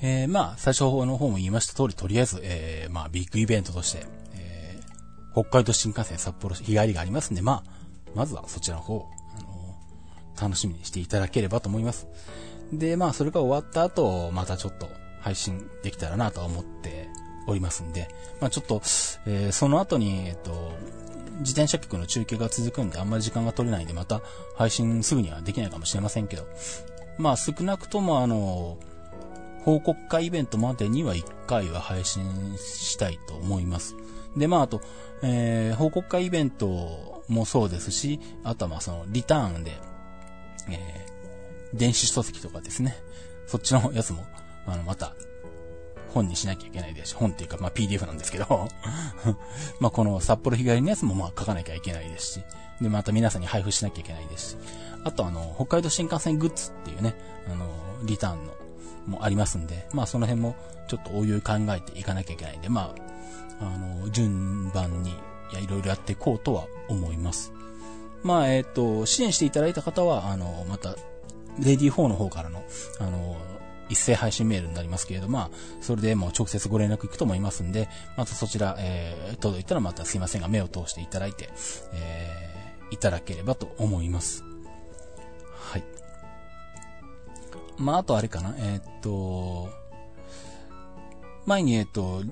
[0.00, 7.70] えー、まあ、最初の方も言いました通り、とりあえず、えー、まあ、ビッグイベントとして、えー、北海道新幹線札幌日帰りがありますんで、まあ、
[8.14, 9.06] まずはそちらの方、
[9.38, 12.06] あのー、楽しみにしていただければと思います。
[12.72, 14.88] で、まあ、それが終わった後、またちょっと
[15.20, 17.06] 配信できたらなと思って
[17.46, 18.08] おりますんで、
[18.40, 18.76] まあ、ちょっと、
[19.26, 20.72] えー、その後に、えっと、
[21.40, 24.22] 自転車局の中継が続くんであんまり時間が取れないんで、また
[24.56, 26.46] 配信すぐにはできないかもしれませんけど、
[27.18, 28.78] まあ少なくともあの、
[29.62, 33.96] 報告会イベントまでには1回は配信したいと思います。
[34.36, 34.80] で、まああと、
[35.22, 39.72] えー、報告会イベントもそうですし、あとはまあそのリターンで、
[40.70, 42.96] えー、電子書籍とかですね。
[43.46, 44.24] そっちのやつも、
[44.66, 45.14] あの、また、
[46.12, 48.68] 本にしなきゃいけないですし、本っていうか、まあ PDF なんですけど
[49.80, 52.42] まあこの札幌日帰りのやつもまあ書かなきゃいけないですし、
[52.80, 54.56] で、また皆さんに配布しなきゃいけないですし、
[55.04, 57.14] あとあの、北海道新幹線グッズっていうね、
[57.46, 57.66] あの、
[58.04, 58.52] リターンの、
[59.06, 60.54] もありますんで、まあその辺も
[60.88, 62.94] ちょっとおいおい考えていかなきゃいけないんで、ま
[63.60, 65.14] あ、あの、順番に、い
[65.54, 67.52] や、いろいろやっていこうとは思います。
[68.22, 70.96] まあ、えっ、ー、と、支援していただいた方は、あの、また、
[71.58, 72.64] レディー4の方からの、
[73.00, 73.36] あの、
[73.88, 81.48] 一斉配信メールになりますけれど、まあ、それでもう直接ご連絡いくと思いますんで、またそちら、えー、届いたらまたすいませんが、目を通していただいて、
[81.94, 84.47] えー、いただければと思います。
[87.78, 89.70] まあ、あとあれかな、えー、っと、
[91.46, 92.22] 前に、えー、っと、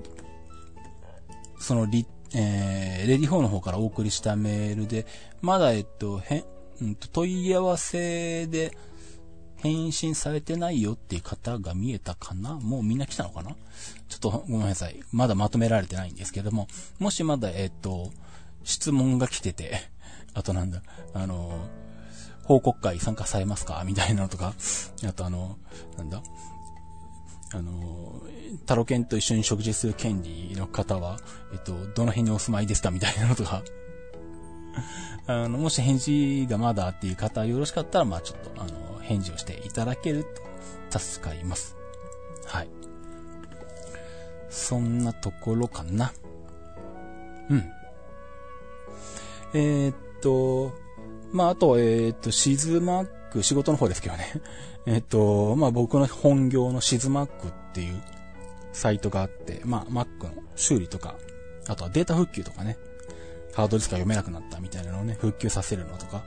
[1.59, 5.05] そのリ、えー、レディフォーの方からお送りしたメールで、
[5.41, 6.43] まだ、えっと、へん、
[6.81, 8.77] うんと、問い合わせで、
[9.57, 12.55] 返信されてないよっていう方が見えたかな。
[12.55, 13.55] もうみんな来たのかな。
[14.07, 14.99] ちょっとごめんなさい。
[15.11, 16.67] まだまとめられてないんですけども、
[16.99, 18.11] もしまだ、えっ、と、
[18.63, 19.81] 質問が来てて、
[20.35, 20.83] あとなんだ、
[21.13, 21.51] あの、
[22.47, 23.83] 報告会参加されますか？
[23.85, 24.53] みたいなのとか、
[25.05, 25.57] あとあの、
[25.97, 26.23] なんだ、
[27.53, 28.21] あの、
[28.65, 31.19] タロケンと一緒に食事する権利の方は、
[31.53, 32.91] えっと、どの辺にお住まいですか？
[32.91, 33.63] みたいなのとか、
[35.27, 40.25] あの、もし返事がまだっていう方よろしかったら、まあちょっと、あの、返事をしていただける
[40.89, 41.75] と助かります。
[42.45, 42.69] はい。
[44.49, 46.13] そんなところかな。
[47.49, 47.71] うん。
[49.53, 50.73] えー、っと、
[51.31, 54.25] まあ、あと、えー、っと、シズマック、仕事の方ですけどね。
[54.85, 58.01] えっと、まあ、僕の本業のシズマックっていう
[58.71, 61.15] サイトがあって、まあ、Mac の修理とか、
[61.67, 62.77] あとはデータ復旧とかね、
[63.53, 66.23] ハードディスクが読めなくなったみたいなのをね、復旧させるのとか、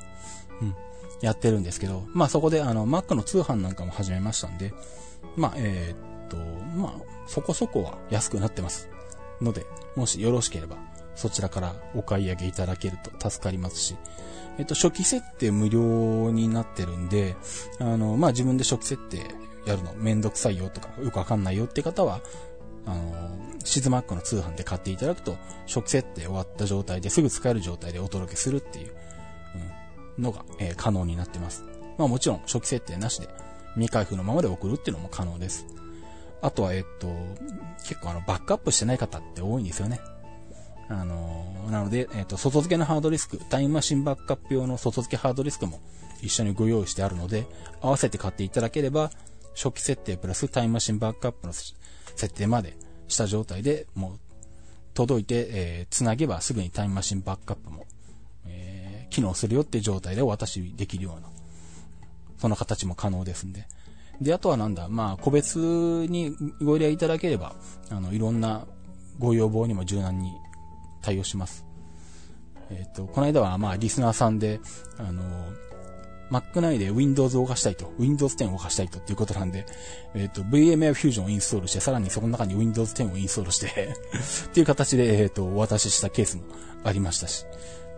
[0.60, 0.74] うん。
[1.20, 4.72] やってるんですけど、まあそこであの Mac の通販なんかも始めましたんで、
[5.36, 6.36] まあえー、っと、
[6.76, 6.92] まあ
[7.26, 8.88] そこそこは安くなってます。
[9.40, 10.76] ので、もしよろしければ
[11.14, 13.96] そちらからお買い上げいただけると助かりますし、
[14.58, 17.36] えっと初期設定無料になってるんで、
[17.78, 19.18] あの、まあ自分で初期設定
[19.66, 22.20] やるのめんどくさいよとかよくわかんないよって方は、
[22.86, 23.30] あの、
[23.64, 25.36] シズマックの通販で買っていただくと、
[25.66, 28.92] 初期設定終わった状態ですぐ使える状態でお届けするっていう、
[30.18, 31.64] のが、えー、可能になってます。
[31.98, 33.28] まあもちろん初期設定なしで
[33.74, 35.66] 未開封のままで送るっていうのも可能です。
[36.42, 37.08] あとは、えっと、
[37.86, 40.00] 結構あの、バックアップしてない方って多いんですよね。
[40.90, 45.80] あのー、なので、えっと、外付けのハードディスク、タイムマシンバックアップ用の外付けハードディスクも
[46.20, 47.46] 一緒にご用意してあるので、
[47.80, 49.10] 合わせて買っていただければ、
[49.54, 51.74] 初期設定プラスタイムマシンバックアップの設
[52.34, 52.76] 定まで
[53.08, 54.18] した状態でもう
[54.94, 57.86] 届いて、えー、つなげばすぐにタイムマシンバックアップも
[58.46, 61.28] え機能するよって状態でお渡しできるような、
[62.38, 63.66] その形も可能ですんで。
[64.20, 67.54] で、あとはなんだ、まあ、個別にご依頼いただければ、
[67.90, 68.66] あの、いろんな
[69.18, 70.32] ご要望にも柔軟に
[71.02, 71.64] 対応します。
[72.70, 74.60] えっ、ー、と、この間は、まあ、リスナーさんで、
[74.98, 75.22] あの、
[76.30, 79.66] Mac 内で Windows を動かしたいと、Windows 10を動かしたいとっていうことなんで、
[80.14, 83.66] えっ、ー、と、VMware Fusion をインストールして、さらにそこの中に Windows 10をインストールして
[84.46, 86.44] っていう形で、えっ、ー、と、お渡ししたケースも
[86.84, 87.44] ありましたし、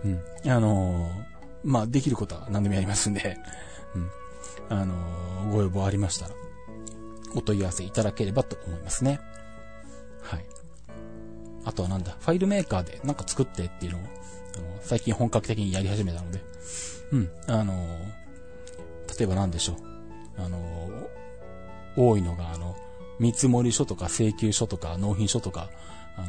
[0.04, 0.50] うん。
[0.50, 1.10] あの、
[1.62, 3.38] まあ、できることは何でもやりますんで、
[3.94, 4.10] うん。
[4.70, 4.94] あの、
[5.52, 6.34] ご要望ありましたら、
[7.34, 9.20] お問い合わせいただければと思いますね。
[10.22, 10.44] はい。
[11.64, 14.04] あとはなんだ、ファイルメーカーでなんか作ってっていうのを、あ
[14.58, 16.40] の最近本格的にやり始めたので、
[17.12, 17.30] うん。
[17.46, 17.74] あの、
[19.18, 19.76] 例えば何でしょう。
[20.38, 20.58] あの
[21.96, 22.76] 多いのが、あの、
[23.18, 25.68] 見積書とか請求書とか納品書とか、
[26.16, 26.28] あの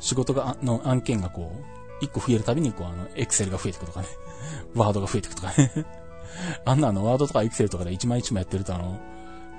[0.00, 4.08] 仕事が、の案件がこう、一個増えるたびに、こう、あの、エクセルが増えていくとかね。
[4.74, 5.86] ワードが増えていくとかね。
[6.64, 8.98] あんなあの、ワードとかエクセルとかで一枚一枚やってると、あの、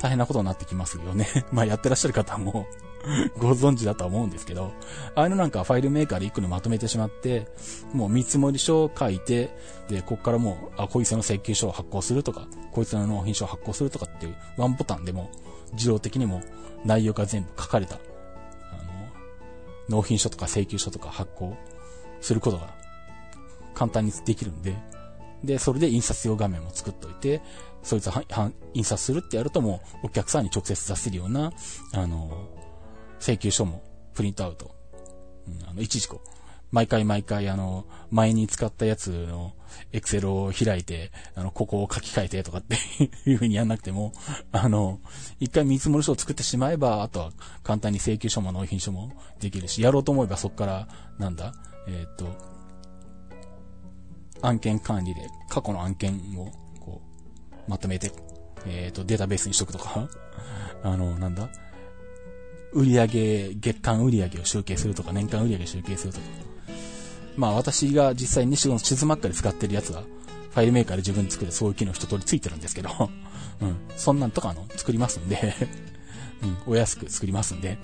[0.01, 1.28] 大変なことになってきますよね。
[1.53, 2.66] まあ、やってらっしゃる方も
[3.39, 4.71] ご存知だとは思うんですけど、
[5.15, 7.47] ああいうのなんかファイルメーカーで一個のまとめてしまって、
[7.93, 9.55] もう見積書を書いて、
[9.89, 15.29] で、こっからもう、あ、こいつの請求書を発行するとか、こいつの納品書を発行するとかっていうワンボタンでも、
[15.73, 16.41] 自動的にも
[16.85, 17.99] 内容が全部書かれた、あ
[19.89, 21.55] の、納品書とか請求書とか発行
[22.19, 22.73] することが
[23.73, 24.75] 簡単にできるんで、
[25.43, 27.41] で、それで印刷用画面も作っといて、
[27.83, 28.23] そいつは
[28.73, 31.51] 印刷するってやるともうお客さんに直接出せるような、
[31.93, 32.47] あの、
[33.22, 33.82] 請求書も
[34.13, 34.76] プリントアウト、
[35.47, 36.30] うん、あの、いちいちこう、
[36.72, 39.53] 毎回毎回あの、前に使ったやつの
[39.91, 42.76] エクセルを開いて、あの、ここを書き換えてとかって
[43.30, 44.13] いう風にやんなくても、
[44.51, 44.99] あの、
[45.39, 47.32] 一回見積書を作ってしまえば、あとは
[47.63, 50.88] 簡単に請求書も納品書もできるし、やろうと思えばそこから、
[51.19, 51.53] なんだ、
[51.88, 52.26] えっ、と、
[54.41, 57.01] 案件管理で過去の案件をこ
[57.67, 58.11] う、まとめて、
[58.65, 60.07] えっ、と、データベースにしとくとか、
[60.84, 61.49] あの、なんだ、
[62.74, 63.07] 売上
[63.55, 66.26] 月間売上を集計するとか、年間売上を集計するとか。
[67.38, 70.03] まあ私が実際に地図マッカで使ってるやつは、
[70.51, 72.89] ファイルメーカーで自分で作るそういう機能一通りついてるんですけど、
[73.61, 75.55] うん、そんなんとかあの、作りますんで
[76.43, 77.78] うん、お安く作りますんで、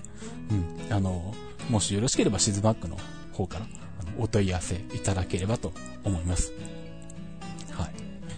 [0.50, 1.34] うん、あの、
[1.70, 2.98] もしよろしければシズマックの
[3.32, 3.68] 方から、
[4.02, 5.72] あの、お問い合わせいただければと
[6.04, 6.52] 思います。
[7.72, 7.94] はい。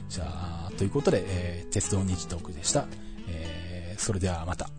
[0.09, 0.25] じゃ
[0.67, 2.85] あ、ということで、えー、鉄道日トークでした。
[3.27, 4.69] えー、それではまた。